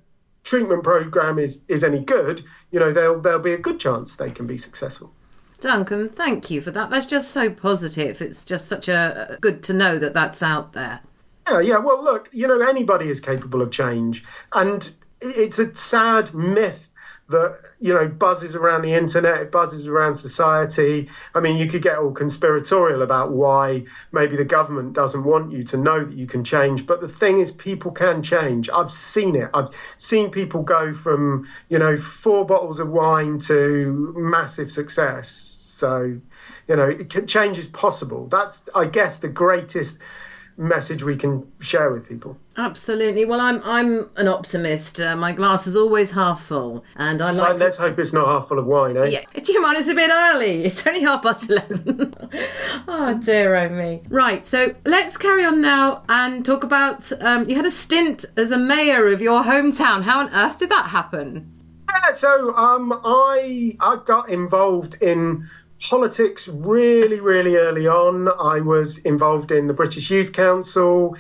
treatment 0.44 0.84
program 0.84 1.38
is 1.38 1.60
is 1.68 1.84
any 1.84 2.00
good, 2.00 2.42
you 2.70 2.80
know, 2.80 2.92
there'll 2.92 3.20
there'll 3.20 3.40
be 3.40 3.52
a 3.52 3.58
good 3.58 3.80
chance 3.80 4.16
they 4.16 4.30
can 4.30 4.46
be 4.46 4.58
successful. 4.58 5.12
Duncan, 5.60 6.08
thank 6.08 6.50
you 6.50 6.62
for 6.62 6.70
that. 6.70 6.90
That's 6.90 7.06
just 7.06 7.32
so 7.32 7.50
positive. 7.50 8.22
It's 8.22 8.44
just 8.46 8.66
such 8.66 8.88
a 8.88 9.36
good 9.40 9.62
to 9.64 9.74
know 9.74 9.98
that 9.98 10.14
that's 10.14 10.42
out 10.42 10.72
there. 10.72 11.00
Yeah, 11.48 11.60
yeah. 11.60 11.78
Well, 11.78 12.02
look, 12.02 12.30
you 12.32 12.46
know, 12.46 12.60
anybody 12.60 13.10
is 13.10 13.20
capable 13.20 13.60
of 13.60 13.70
change, 13.70 14.24
and 14.54 14.90
it's 15.20 15.58
a 15.58 15.74
sad 15.76 16.32
myth 16.32 16.89
that 17.30 17.60
you 17.80 17.94
know 17.94 18.06
buzzes 18.06 18.54
around 18.54 18.82
the 18.82 18.94
internet, 18.94 19.40
it 19.40 19.50
buzzes 19.50 19.86
around 19.86 20.14
society. 20.14 21.08
I 21.34 21.40
mean, 21.40 21.56
you 21.56 21.66
could 21.68 21.82
get 21.82 21.98
all 21.98 22.12
conspiratorial 22.12 23.02
about 23.02 23.32
why 23.32 23.84
maybe 24.12 24.36
the 24.36 24.44
government 24.44 24.92
doesn't 24.92 25.24
want 25.24 25.52
you 25.52 25.64
to 25.64 25.76
know 25.76 26.04
that 26.04 26.14
you 26.14 26.26
can 26.26 26.44
change. 26.44 26.86
But 26.86 27.00
the 27.00 27.08
thing 27.08 27.40
is, 27.40 27.50
people 27.52 27.90
can 27.90 28.22
change. 28.22 28.68
I've 28.70 28.90
seen 28.90 29.34
it. 29.36 29.50
I've 29.54 29.70
seen 29.98 30.30
people 30.30 30.62
go 30.62 30.92
from 30.92 31.48
you 31.68 31.78
know 31.78 31.96
four 31.96 32.44
bottles 32.44 32.80
of 32.80 32.90
wine 32.90 33.38
to 33.40 34.12
massive 34.16 34.70
success. 34.70 35.56
So, 35.80 36.20
you 36.68 36.76
know, 36.76 36.92
change 37.26 37.56
is 37.56 37.68
possible. 37.68 38.26
That's, 38.26 38.64
I 38.74 38.84
guess, 38.84 39.20
the 39.20 39.30
greatest 39.30 39.98
message 40.58 41.02
we 41.02 41.16
can 41.16 41.50
share 41.60 41.90
with 41.90 42.06
people. 42.06 42.36
Absolutely. 42.60 43.24
Well, 43.24 43.40
I'm 43.40 43.62
I'm 43.64 44.10
an 44.16 44.28
optimist. 44.28 45.00
Uh, 45.00 45.16
my 45.16 45.32
glass 45.32 45.66
is 45.66 45.76
always 45.76 46.10
half 46.10 46.42
full, 46.42 46.84
and 46.96 47.22
I 47.22 47.30
like. 47.30 47.48
Well, 47.48 47.56
to... 47.56 47.64
let's 47.64 47.78
hope 47.78 47.98
it's 47.98 48.12
not 48.12 48.26
half 48.26 48.48
full 48.48 48.58
of 48.58 48.66
wine, 48.66 48.98
eh? 48.98 49.06
Yeah. 49.06 49.24
Do 49.32 49.52
you 49.52 49.62
mind? 49.62 49.78
It's 49.78 49.88
a 49.88 49.94
bit 49.94 50.10
early. 50.12 50.64
It's 50.64 50.86
only 50.86 51.00
half 51.00 51.22
past 51.22 51.48
eleven. 51.48 52.14
oh 52.88 53.18
dear, 53.24 53.56
oh 53.56 53.70
me. 53.70 54.02
Right. 54.10 54.44
So 54.44 54.74
let's 54.84 55.16
carry 55.16 55.42
on 55.42 55.62
now 55.62 56.02
and 56.10 56.44
talk 56.44 56.62
about. 56.62 57.10
Um, 57.22 57.48
you 57.48 57.56
had 57.56 57.64
a 57.64 57.70
stint 57.70 58.26
as 58.36 58.52
a 58.52 58.58
mayor 58.58 59.08
of 59.08 59.22
your 59.22 59.42
hometown. 59.42 60.02
How 60.02 60.20
on 60.20 60.28
earth 60.34 60.58
did 60.58 60.68
that 60.68 60.88
happen? 60.90 61.50
Yeah. 61.88 62.12
So 62.12 62.54
um, 62.56 63.00
I 63.02 63.74
I 63.80 63.98
got 64.04 64.28
involved 64.28 64.96
in 65.00 65.48
politics 65.80 66.46
really, 66.46 67.20
really 67.20 67.56
early 67.56 67.86
on. 67.86 68.28
I 68.38 68.60
was 68.60 68.98
involved 68.98 69.50
in 69.50 69.66
the 69.66 69.72
British 69.72 70.10
Youth 70.10 70.32
Council, 70.32 71.16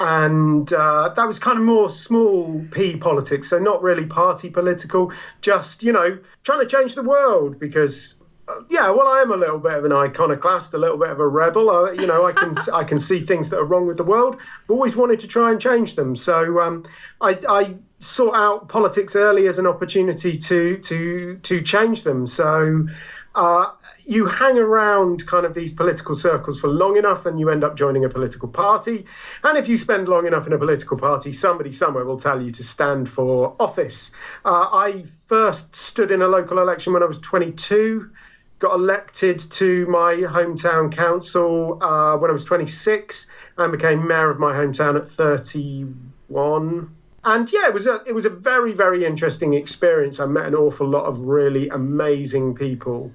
and 0.00 0.72
uh, 0.72 1.08
that 1.14 1.26
was 1.26 1.38
kind 1.38 1.58
of 1.58 1.64
more 1.64 1.88
small 1.90 2.64
p 2.72 2.96
politics, 2.96 3.50
so 3.50 3.58
not 3.58 3.82
really 3.82 4.06
party 4.06 4.50
political, 4.50 5.12
just, 5.40 5.82
you 5.82 5.92
know, 5.92 6.18
trying 6.42 6.60
to 6.60 6.66
change 6.66 6.94
the 6.94 7.02
world 7.02 7.58
because. 7.58 8.16
Uh, 8.46 8.60
yeah, 8.68 8.90
well, 8.90 9.08
I 9.08 9.20
am 9.20 9.32
a 9.32 9.36
little 9.38 9.58
bit 9.58 9.72
of 9.72 9.86
an 9.86 9.92
iconoclast, 9.92 10.74
a 10.74 10.76
little 10.76 10.98
bit 10.98 11.08
of 11.08 11.18
a 11.18 11.26
rebel. 11.26 11.70
Uh, 11.70 11.92
you 11.92 12.06
know, 12.06 12.26
I 12.26 12.32
can 12.32 12.54
I 12.74 12.84
can 12.84 13.00
see 13.00 13.20
things 13.20 13.48
that 13.48 13.58
are 13.58 13.64
wrong 13.64 13.86
with 13.86 13.96
the 13.96 14.04
world, 14.04 14.36
but 14.66 14.74
always 14.74 14.96
wanted 14.96 15.18
to 15.20 15.26
try 15.26 15.50
and 15.50 15.58
change 15.58 15.94
them. 15.94 16.14
So 16.14 16.60
um, 16.60 16.84
I, 17.22 17.38
I 17.48 17.74
sought 18.00 18.36
out 18.36 18.68
politics 18.68 19.16
early 19.16 19.46
as 19.46 19.58
an 19.58 19.66
opportunity 19.66 20.36
to 20.36 20.76
to 20.76 21.38
to 21.38 21.62
change 21.62 22.02
them. 22.02 22.26
So 22.26 22.86
uh, 23.34 23.70
you 24.06 24.26
hang 24.26 24.58
around 24.58 25.26
kind 25.26 25.46
of 25.46 25.54
these 25.54 25.72
political 25.72 26.14
circles 26.14 26.60
for 26.60 26.68
long 26.68 26.96
enough 26.96 27.26
and 27.26 27.38
you 27.38 27.50
end 27.50 27.64
up 27.64 27.76
joining 27.76 28.04
a 28.04 28.08
political 28.08 28.48
party. 28.48 29.04
And 29.42 29.58
if 29.58 29.68
you 29.68 29.78
spend 29.78 30.08
long 30.08 30.26
enough 30.26 30.46
in 30.46 30.52
a 30.52 30.58
political 30.58 30.96
party, 30.96 31.32
somebody 31.32 31.72
somewhere 31.72 32.04
will 32.04 32.16
tell 32.16 32.42
you 32.42 32.52
to 32.52 32.64
stand 32.64 33.08
for 33.08 33.56
office. 33.60 34.12
Uh, 34.44 34.68
I 34.72 35.04
first 35.28 35.74
stood 35.74 36.10
in 36.10 36.22
a 36.22 36.28
local 36.28 36.58
election 36.58 36.92
when 36.92 37.02
I 37.02 37.06
was 37.06 37.18
22. 37.20 38.10
Got 38.58 38.74
elected 38.74 39.38
to 39.38 39.86
my 39.86 40.14
hometown 40.14 40.92
council 40.92 41.82
uh, 41.82 42.16
when 42.16 42.30
I 42.30 42.32
was 42.32 42.44
26 42.44 43.28
and 43.58 43.72
became 43.72 44.06
mayor 44.06 44.30
of 44.30 44.38
my 44.38 44.52
hometown 44.52 44.96
at 44.96 45.08
31 45.08 46.94
and 47.24 47.50
yeah, 47.52 47.66
it 47.66 47.74
was 47.74 47.86
a 47.86 48.02
it 48.06 48.14
was 48.14 48.26
a 48.26 48.30
very 48.30 48.72
very 48.72 49.04
interesting 49.04 49.54
experience. 49.54 50.20
I 50.20 50.26
met 50.26 50.46
an 50.46 50.54
awful 50.54 50.86
lot 50.86 51.04
of 51.04 51.20
really 51.20 51.68
amazing 51.70 52.54
people, 52.54 53.12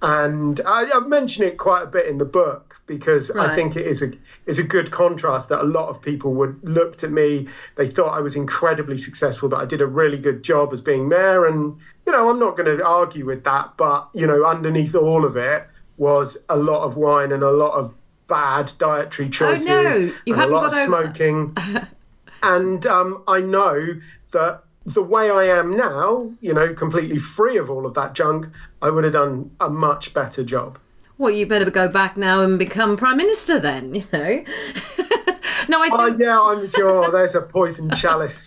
and 0.00 0.60
I, 0.64 0.88
I 0.92 1.00
mention 1.00 1.44
it 1.44 1.58
quite 1.58 1.82
a 1.82 1.86
bit 1.86 2.06
in 2.06 2.18
the 2.18 2.24
book 2.24 2.80
because 2.86 3.30
right. 3.34 3.50
I 3.50 3.54
think 3.54 3.74
it 3.74 3.86
is 3.86 4.00
a 4.02 4.12
is 4.46 4.58
a 4.58 4.62
good 4.62 4.90
contrast 4.90 5.48
that 5.48 5.60
a 5.60 5.64
lot 5.64 5.88
of 5.88 6.00
people 6.00 6.34
would 6.34 6.58
looked 6.62 7.02
at 7.02 7.10
me. 7.10 7.48
They 7.74 7.88
thought 7.88 8.16
I 8.16 8.20
was 8.20 8.36
incredibly 8.36 8.96
successful, 8.96 9.48
that 9.48 9.56
I 9.56 9.64
did 9.64 9.80
a 9.80 9.86
really 9.86 10.18
good 10.18 10.42
job 10.44 10.72
as 10.72 10.80
being 10.80 11.08
mayor, 11.08 11.46
and 11.46 11.76
you 12.06 12.12
know 12.12 12.30
I'm 12.30 12.38
not 12.38 12.56
going 12.56 12.76
to 12.76 12.84
argue 12.84 13.26
with 13.26 13.42
that. 13.44 13.76
But 13.76 14.08
you 14.14 14.26
know, 14.26 14.44
underneath 14.44 14.94
all 14.94 15.24
of 15.24 15.36
it 15.36 15.66
was 15.96 16.38
a 16.48 16.56
lot 16.56 16.84
of 16.84 16.96
wine 16.96 17.32
and 17.32 17.42
a 17.42 17.50
lot 17.50 17.72
of 17.72 17.92
bad 18.28 18.70
dietary 18.78 19.28
choices 19.30 19.66
oh, 19.68 19.82
no. 19.82 20.12
you 20.26 20.34
and 20.34 20.42
a 20.42 20.46
lot 20.46 20.66
of 20.66 20.72
smoking. 20.72 21.56
and 22.42 22.86
um, 22.86 23.24
I 23.26 23.40
know 23.40 24.00
that 24.30 24.62
the 24.94 25.02
way 25.02 25.30
I 25.30 25.44
am 25.44 25.76
now, 25.76 26.32
you 26.40 26.54
know, 26.54 26.72
completely 26.74 27.18
free 27.18 27.56
of 27.56 27.70
all 27.70 27.86
of 27.86 27.94
that 27.94 28.14
junk, 28.14 28.48
I 28.82 28.90
would 28.90 29.04
have 29.04 29.12
done 29.12 29.50
a 29.60 29.68
much 29.68 30.14
better 30.14 30.42
job. 30.44 30.78
Well, 31.18 31.32
you 31.32 31.46
better 31.46 31.70
go 31.70 31.88
back 31.88 32.16
now 32.16 32.42
and 32.42 32.58
become 32.58 32.96
prime 32.96 33.16
minister 33.16 33.58
then, 33.58 33.94
you 33.94 34.04
know. 34.12 34.44
no, 35.68 35.80
I 35.80 35.88
do. 35.88 35.96
Oh, 35.96 36.16
yeah, 36.18 36.40
I'm 36.40 36.70
sure. 36.70 37.10
There's 37.10 37.34
a 37.34 37.42
poison 37.42 37.90
chalice. 37.96 38.46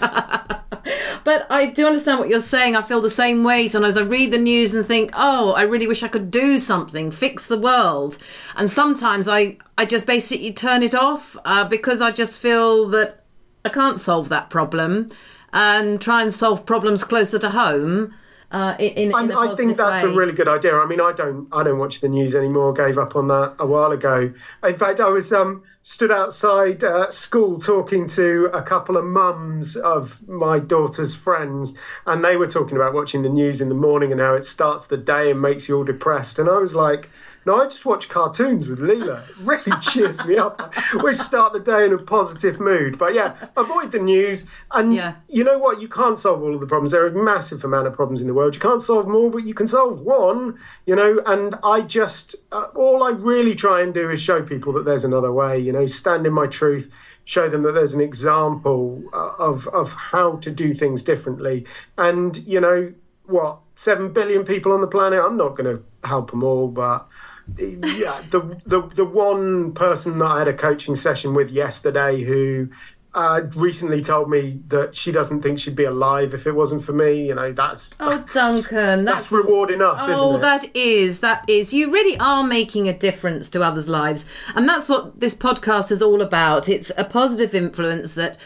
but 1.25 1.47
I 1.49 1.71
do 1.73 1.85
understand 1.85 2.19
what 2.19 2.29
you're 2.29 2.39
saying. 2.39 2.77
I 2.77 2.81
feel 2.81 3.01
the 3.01 3.09
same 3.09 3.43
way. 3.43 3.67
Sometimes 3.67 3.97
I 3.97 4.01
read 4.01 4.31
the 4.31 4.37
news 4.37 4.73
and 4.73 4.85
think, 4.85 5.11
oh, 5.13 5.51
I 5.51 5.63
really 5.63 5.85
wish 5.85 6.01
I 6.01 6.07
could 6.07 6.31
do 6.31 6.57
something, 6.57 7.11
fix 7.11 7.47
the 7.47 7.59
world. 7.59 8.17
And 8.55 8.69
sometimes 8.69 9.27
I, 9.27 9.57
I 9.77 9.85
just 9.85 10.07
basically 10.07 10.53
turn 10.53 10.81
it 10.81 10.95
off 10.95 11.35
uh, 11.43 11.65
because 11.65 12.01
I 12.01 12.11
just 12.11 12.39
feel 12.39 12.87
that 12.89 13.25
I 13.65 13.69
can't 13.69 13.99
solve 13.99 14.29
that 14.29 14.49
problem 14.49 15.07
and 15.53 16.01
try 16.01 16.21
and 16.21 16.33
solve 16.33 16.65
problems 16.65 17.03
closer 17.03 17.39
to 17.39 17.49
home. 17.49 18.13
Uh, 18.51 18.75
in, 18.79 19.13
in 19.13 19.13
I 19.13 19.55
think 19.55 19.77
that's 19.77 20.03
way. 20.03 20.09
a 20.09 20.13
really 20.13 20.33
good 20.33 20.49
idea. 20.49 20.75
I 20.75 20.85
mean, 20.85 20.99
I 20.99 21.13
don't, 21.13 21.47
I 21.53 21.63
don't 21.63 21.79
watch 21.79 22.01
the 22.01 22.09
news 22.09 22.35
anymore. 22.35 22.73
Gave 22.73 22.97
up 22.97 23.15
on 23.15 23.29
that 23.29 23.55
a 23.59 23.65
while 23.65 23.93
ago. 23.93 24.33
In 24.63 24.75
fact, 24.75 24.99
I 24.99 25.07
was 25.07 25.31
um, 25.31 25.63
stood 25.83 26.11
outside 26.11 26.83
uh, 26.83 27.09
school 27.09 27.59
talking 27.59 28.07
to 28.07 28.49
a 28.53 28.61
couple 28.61 28.97
of 28.97 29.05
mums 29.05 29.77
of 29.77 30.27
my 30.27 30.59
daughter's 30.59 31.15
friends, 31.15 31.77
and 32.05 32.25
they 32.25 32.35
were 32.35 32.47
talking 32.47 32.75
about 32.75 32.93
watching 32.93 33.21
the 33.21 33.29
news 33.29 33.61
in 33.61 33.69
the 33.69 33.75
morning 33.75 34.11
and 34.11 34.19
how 34.19 34.33
it 34.33 34.43
starts 34.43 34.87
the 34.87 34.97
day 34.97 35.31
and 35.31 35.41
makes 35.41 35.69
you 35.69 35.77
all 35.77 35.85
depressed. 35.85 36.37
And 36.37 36.49
I 36.49 36.57
was 36.57 36.75
like, 36.75 37.09
no, 37.45 37.61
I 37.61 37.67
just 37.67 37.85
watch 37.85 38.07
cartoons 38.07 38.69
with 38.69 38.79
Leela. 38.79 39.27
It 39.27 39.37
really 39.45 39.79
cheers 39.81 40.23
me 40.25 40.37
up. 40.37 40.73
We 41.03 41.13
start 41.13 41.53
the 41.53 41.59
day 41.59 41.85
in 41.85 41.93
a 41.93 41.97
positive 41.97 42.59
mood. 42.59 42.97
But 42.97 43.13
yeah, 43.13 43.35
avoid 43.57 43.91
the 43.91 43.99
news. 43.99 44.45
And 44.71 44.93
yeah. 44.93 45.15
you 45.27 45.43
know 45.43 45.57
what? 45.57 45.81
You 45.81 45.87
can't 45.87 46.19
solve 46.19 46.43
all 46.43 46.53
of 46.53 46.61
the 46.61 46.67
problems. 46.67 46.91
There 46.91 47.03
are 47.03 47.07
a 47.07 47.23
massive 47.23 47.63
amount 47.63 47.87
of 47.87 47.93
problems 47.93 48.21
in 48.21 48.27
the 48.27 48.33
world. 48.33 48.53
You 48.53 48.61
can't 48.61 48.81
solve 48.81 49.05
them 49.05 49.15
all, 49.15 49.29
but 49.29 49.43
you 49.43 49.53
can 49.53 49.67
solve 49.67 50.01
one, 50.01 50.59
you 50.85 50.95
know. 50.95 51.19
And 51.25 51.55
I 51.63 51.81
just, 51.81 52.35
uh, 52.51 52.67
all 52.75 53.03
I 53.03 53.09
really 53.09 53.55
try 53.55 53.81
and 53.81 53.93
do 53.93 54.09
is 54.09 54.21
show 54.21 54.43
people 54.43 54.73
that 54.73 54.85
there's 54.85 55.03
another 55.03 55.31
way, 55.31 55.57
you 55.57 55.71
know, 55.71 55.87
stand 55.87 56.27
in 56.27 56.33
my 56.33 56.47
truth 56.47 56.89
show 57.23 57.47
them 57.47 57.61
that 57.61 57.73
there's 57.73 57.93
an 57.93 58.01
example 58.01 59.01
uh, 59.13 59.33
of 59.37 59.67
of 59.67 59.91
how 59.93 60.37
to 60.37 60.49
do 60.49 60.73
things 60.73 61.03
differently 61.03 61.65
and 61.99 62.37
you 62.47 62.59
know 62.59 62.91
what 63.25 63.59
7 63.75 64.11
billion 64.11 64.43
people 64.43 64.71
on 64.71 64.81
the 64.81 64.87
planet 64.87 65.23
i'm 65.23 65.37
not 65.37 65.55
going 65.55 65.77
to 65.77 65.83
help 66.07 66.31
them 66.31 66.43
all 66.43 66.67
but 66.67 67.07
yeah, 67.57 68.21
the, 68.29 68.59
the 68.65 68.81
the 68.95 69.05
one 69.05 69.73
person 69.73 70.19
that 70.19 70.25
I 70.25 70.39
had 70.39 70.47
a 70.47 70.53
coaching 70.53 70.95
session 70.95 71.33
with 71.33 71.49
yesterday 71.49 72.21
who 72.21 72.69
uh, 73.13 73.41
recently 73.55 74.01
told 74.01 74.29
me 74.29 74.61
that 74.67 74.95
she 74.95 75.11
doesn't 75.11 75.41
think 75.41 75.59
she'd 75.59 75.75
be 75.75 75.83
alive 75.83 76.33
if 76.33 76.47
it 76.47 76.53
wasn't 76.53 76.83
for 76.83 76.93
me. 76.93 77.27
You 77.27 77.35
know, 77.35 77.51
that's 77.51 77.93
oh, 77.99 78.23
Duncan, 78.33 79.05
that's, 79.05 79.29
that's 79.29 79.31
reward 79.31 79.71
enough. 79.71 79.97
Oh, 79.99 80.37
that 80.37 80.65
is 80.75 81.19
that 81.19 81.43
is. 81.49 81.73
You 81.73 81.91
really 81.91 82.17
are 82.19 82.43
making 82.43 82.87
a 82.87 82.97
difference 82.97 83.49
to 83.51 83.63
others' 83.63 83.89
lives, 83.89 84.25
and 84.55 84.67
that's 84.67 84.87
what 84.87 85.19
this 85.19 85.35
podcast 85.35 85.91
is 85.91 86.01
all 86.01 86.21
about. 86.21 86.69
It's 86.69 86.91
a 86.97 87.03
positive 87.03 87.53
influence 87.53 88.11
that 88.13 88.37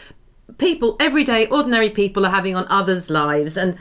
people, 0.58 0.96
everyday, 0.98 1.46
ordinary 1.46 1.90
people, 1.90 2.26
are 2.26 2.30
having 2.30 2.56
on 2.56 2.66
others' 2.68 3.10
lives, 3.10 3.56
and 3.56 3.76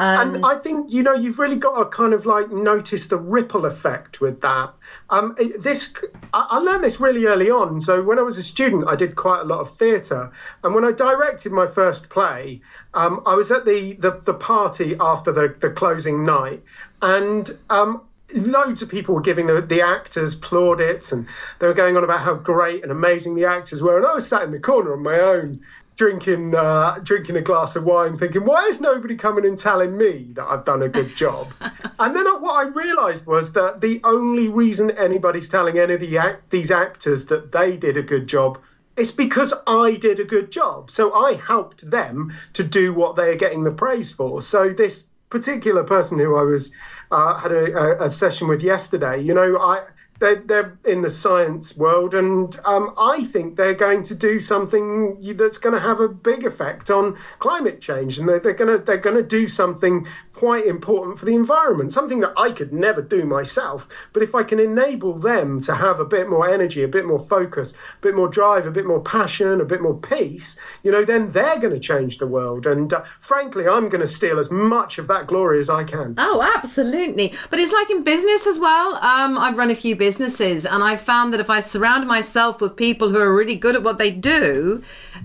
um, 0.00 0.34
and 0.34 0.46
I 0.46 0.56
think 0.56 0.90
you 0.90 1.02
know 1.02 1.12
you've 1.12 1.38
really 1.38 1.58
got 1.58 1.76
to 1.76 1.84
kind 1.84 2.14
of 2.14 2.24
like 2.24 2.50
notice 2.50 3.08
the 3.08 3.18
ripple 3.18 3.66
effect 3.66 4.22
with 4.22 4.40
that. 4.40 4.72
Um, 5.10 5.36
this 5.58 5.94
I, 6.32 6.46
I 6.52 6.58
learned 6.58 6.84
this 6.84 7.00
really 7.00 7.26
early 7.26 7.50
on. 7.50 7.82
So 7.82 8.02
when 8.02 8.18
I 8.18 8.22
was 8.22 8.38
a 8.38 8.42
student, 8.42 8.88
I 8.88 8.96
did 8.96 9.14
quite 9.14 9.42
a 9.42 9.44
lot 9.44 9.60
of 9.60 9.76
theatre, 9.76 10.32
and 10.64 10.74
when 10.74 10.86
I 10.86 10.92
directed 10.92 11.52
my 11.52 11.66
first 11.66 12.08
play, 12.08 12.62
um, 12.94 13.22
I 13.26 13.34
was 13.34 13.50
at 13.52 13.66
the, 13.66 13.92
the, 13.94 14.22
the 14.24 14.34
party 14.34 14.96
after 14.98 15.32
the 15.32 15.54
the 15.60 15.68
closing 15.68 16.24
night, 16.24 16.62
and 17.02 17.58
um, 17.68 18.00
loads 18.34 18.80
of 18.80 18.88
people 18.88 19.14
were 19.14 19.20
giving 19.20 19.46
the, 19.46 19.60
the 19.60 19.82
actors 19.82 20.34
plaudits 20.34 21.12
and 21.12 21.26
they 21.58 21.66
were 21.66 21.74
going 21.74 21.96
on 21.96 22.04
about 22.04 22.20
how 22.20 22.34
great 22.34 22.82
and 22.82 22.92
amazing 22.92 23.34
the 23.34 23.44
actors 23.44 23.82
were 23.82 23.96
and 23.96 24.06
i 24.06 24.14
was 24.14 24.26
sat 24.26 24.42
in 24.42 24.52
the 24.52 24.60
corner 24.60 24.92
on 24.92 25.02
my 25.02 25.18
own 25.18 25.60
drinking 26.00 26.54
uh, 26.54 26.98
drinking 27.02 27.36
a 27.36 27.42
glass 27.42 27.76
of 27.76 27.84
wine, 27.84 28.16
thinking, 28.16 28.46
why 28.46 28.64
is 28.70 28.80
nobody 28.80 29.14
coming 29.14 29.44
and 29.44 29.58
telling 29.58 29.98
me 29.98 30.30
that 30.32 30.46
I've 30.46 30.64
done 30.64 30.82
a 30.82 30.88
good 30.88 31.14
job? 31.24 31.52
and 31.98 32.16
then 32.16 32.24
what 32.40 32.54
I 32.54 32.70
realised 32.70 33.26
was 33.26 33.52
that 33.52 33.82
the 33.82 34.00
only 34.02 34.48
reason 34.48 34.92
anybody's 34.92 35.50
telling 35.50 35.78
any 35.78 35.92
of 35.92 36.00
the 36.00 36.16
act- 36.16 36.48
these 36.48 36.70
actors 36.70 37.26
that 37.26 37.52
they 37.52 37.76
did 37.76 37.98
a 37.98 38.02
good 38.02 38.26
job 38.26 38.58
is 38.96 39.12
because 39.12 39.52
I 39.66 39.96
did 39.96 40.20
a 40.20 40.24
good 40.24 40.50
job. 40.50 40.90
So 40.90 41.12
I 41.12 41.34
helped 41.34 41.90
them 41.90 42.32
to 42.54 42.64
do 42.64 42.94
what 42.94 43.16
they 43.16 43.30
are 43.32 43.36
getting 43.36 43.64
the 43.64 43.70
praise 43.70 44.10
for. 44.10 44.40
So 44.40 44.70
this 44.70 45.04
particular 45.28 45.84
person 45.84 46.18
who 46.18 46.34
I 46.34 46.44
was 46.44 46.72
uh, 47.10 47.34
had 47.34 47.52
a, 47.52 48.04
a, 48.04 48.08
session 48.08 48.48
with 48.48 48.62
yesterday, 48.62 49.20
you 49.20 49.34
know, 49.34 49.58
I 49.58 49.84
they're, 50.20 50.36
they're 50.36 50.78
in 50.84 51.02
the 51.02 51.10
science 51.10 51.76
world, 51.76 52.14
and 52.14 52.58
um, 52.64 52.94
I 52.98 53.24
think 53.24 53.56
they're 53.56 53.74
going 53.74 54.04
to 54.04 54.14
do 54.14 54.40
something 54.40 55.18
that's 55.34 55.58
going 55.58 55.74
to 55.74 55.80
have 55.80 56.00
a 56.00 56.08
big 56.08 56.46
effect 56.46 56.90
on 56.90 57.18
climate 57.38 57.80
change, 57.80 58.18
and 58.18 58.28
they're, 58.28 58.38
going 58.38 58.68
to 58.68 58.78
they're 58.78 58.98
going 58.98 59.16
to 59.16 59.22
do 59.22 59.48
something 59.48 60.06
quite 60.40 60.64
important 60.64 61.18
for 61.18 61.26
the 61.26 61.34
environment, 61.34 61.92
something 61.92 62.20
that 62.20 62.32
I 62.34 62.50
could 62.50 62.72
never 62.72 63.02
do 63.02 63.26
myself. 63.26 63.86
But 64.14 64.22
if 64.22 64.34
I 64.34 64.42
can 64.42 64.58
enable 64.58 65.12
them 65.12 65.60
to 65.60 65.74
have 65.74 66.00
a 66.00 66.04
bit 66.06 66.30
more 66.30 66.48
energy, 66.48 66.82
a 66.82 66.88
bit 66.88 67.04
more 67.04 67.20
focus, 67.20 67.72
a 67.72 68.00
bit 68.00 68.14
more 68.14 68.26
drive, 68.26 68.64
a 68.64 68.70
bit 68.70 68.86
more 68.86 69.02
passion, 69.02 69.60
a 69.60 69.66
bit 69.66 69.82
more 69.82 69.98
peace, 69.98 70.58
you 70.82 70.90
know, 70.90 71.04
then 71.04 71.30
they're 71.32 71.58
going 71.58 71.74
to 71.74 71.78
change 71.78 72.16
the 72.16 72.26
world. 72.26 72.66
And 72.66 72.90
uh, 72.90 73.04
frankly, 73.20 73.68
I'm 73.68 73.90
going 73.90 74.00
to 74.00 74.06
steal 74.06 74.38
as 74.38 74.50
much 74.50 74.96
of 74.96 75.08
that 75.08 75.26
glory 75.26 75.60
as 75.60 75.68
I 75.68 75.84
can. 75.84 76.14
Oh, 76.16 76.40
absolutely. 76.56 77.34
But 77.50 77.58
it's 77.58 77.72
like 77.72 77.90
in 77.90 78.02
business 78.02 78.46
as 78.46 78.58
well. 78.58 78.94
Um, 78.94 79.36
I've 79.36 79.58
run 79.58 79.70
a 79.70 79.74
few 79.74 79.94
businesses. 79.94 80.64
And 80.64 80.82
I've 80.82 81.02
found 81.02 81.34
that 81.34 81.40
if 81.40 81.50
I 81.50 81.60
surround 81.60 82.08
myself 82.08 82.62
with 82.62 82.76
people 82.76 83.10
who 83.10 83.18
are 83.18 83.34
really 83.34 83.56
good 83.56 83.76
at 83.76 83.82
what 83.82 83.98
they 83.98 84.10
do, 84.10 84.82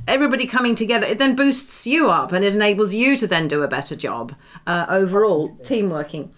everybody 0.10 0.46
coming 0.46 0.76
together, 0.76 1.08
it 1.08 1.20
then 1.20 1.38
boosts 1.38 1.88
you 1.88 2.10
up 2.10 2.34
and 2.34 2.44
it 2.44 2.54
enables 2.54 2.94
you 2.94 3.16
to 3.16 3.28
then 3.28 3.48
do 3.48 3.64
a 3.64 3.70
better 3.70 3.96
job 3.96 4.36
uh, 4.68 4.86
overall, 5.06 5.56
team 5.58 5.90
working. 5.90 6.34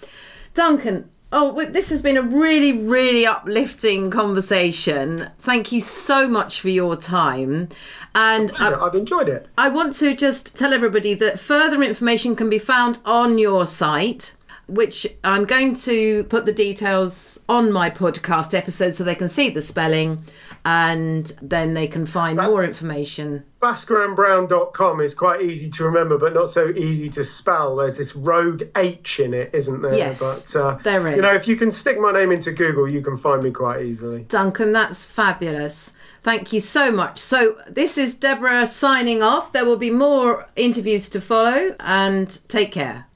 Duncan, 0.53 1.09
Oh, 1.29 1.65
this 1.65 1.89
has 1.89 2.01
been 2.01 2.15
a 2.15 2.21
really, 2.21 2.71
really 2.71 3.25
uplifting 3.25 4.09
conversation. 4.09 5.29
Thank 5.39 5.73
you 5.73 5.81
so 5.81 6.25
much 6.25 6.61
for 6.61 6.69
your 6.69 6.95
time. 6.95 7.67
And 8.15 8.49
I, 8.57 8.73
I've 8.73 8.95
enjoyed 8.95 9.27
it. 9.27 9.49
I 9.57 9.67
want 9.67 9.91
to 9.95 10.15
just 10.15 10.55
tell 10.55 10.73
everybody 10.73 11.13
that 11.15 11.37
further 11.37 11.83
information 11.83 12.33
can 12.33 12.49
be 12.49 12.59
found 12.59 12.99
on 13.03 13.37
your 13.37 13.65
site 13.65 14.37
which 14.67 15.07
I'm 15.23 15.45
going 15.45 15.75
to 15.75 16.25
put 16.25 16.45
the 16.45 16.51
details 16.51 17.39
on 17.47 17.71
my 17.71 17.89
podcast 17.89 18.53
episode 18.53 18.93
so 18.93 19.03
they 19.03 19.15
can 19.15 19.29
see 19.29 19.49
the 19.49 19.61
spelling 19.61 20.23
and 20.67 21.31
then 21.41 21.73
they 21.73 21.87
can 21.87 22.05
find 22.05 22.37
more 22.37 22.61
information. 22.61 23.41
BhaskaranBrown.com 23.61 24.99
is 24.99 25.13
quite 25.13 25.41
easy 25.41 25.69
to 25.69 25.85
remember, 25.85 26.17
but 26.17 26.33
not 26.33 26.49
so 26.49 26.67
easy 26.75 27.07
to 27.11 27.23
spell. 27.23 27.77
There's 27.77 27.97
this 27.97 28.17
rogue 28.17 28.63
H 28.75 29.21
in 29.21 29.33
it, 29.33 29.49
isn't 29.53 29.81
there? 29.81 29.95
Yes, 29.95 30.51
but, 30.51 30.59
uh, 30.59 30.77
there 30.83 31.07
is. 31.07 31.15
You 31.15 31.21
know, 31.21 31.33
if 31.33 31.47
you 31.47 31.55
can 31.55 31.71
stick 31.71 31.97
my 31.97 32.11
name 32.11 32.33
into 32.33 32.51
Google, 32.51 32.85
you 32.85 33.01
can 33.01 33.15
find 33.15 33.41
me 33.41 33.49
quite 33.49 33.85
easily. 33.85 34.23
Duncan, 34.23 34.73
that's 34.73 35.05
fabulous. 35.05 35.93
Thank 36.21 36.51
you 36.51 36.59
so 36.59 36.91
much. 36.91 37.19
So, 37.19 37.57
this 37.69 37.97
is 37.97 38.13
Deborah 38.13 38.65
signing 38.65 39.23
off. 39.23 39.53
There 39.53 39.63
will 39.63 39.77
be 39.77 39.89
more 39.89 40.47
interviews 40.57 41.07
to 41.09 41.21
follow, 41.21 41.77
and 41.79 42.37
take 42.49 42.73
care. 42.73 43.07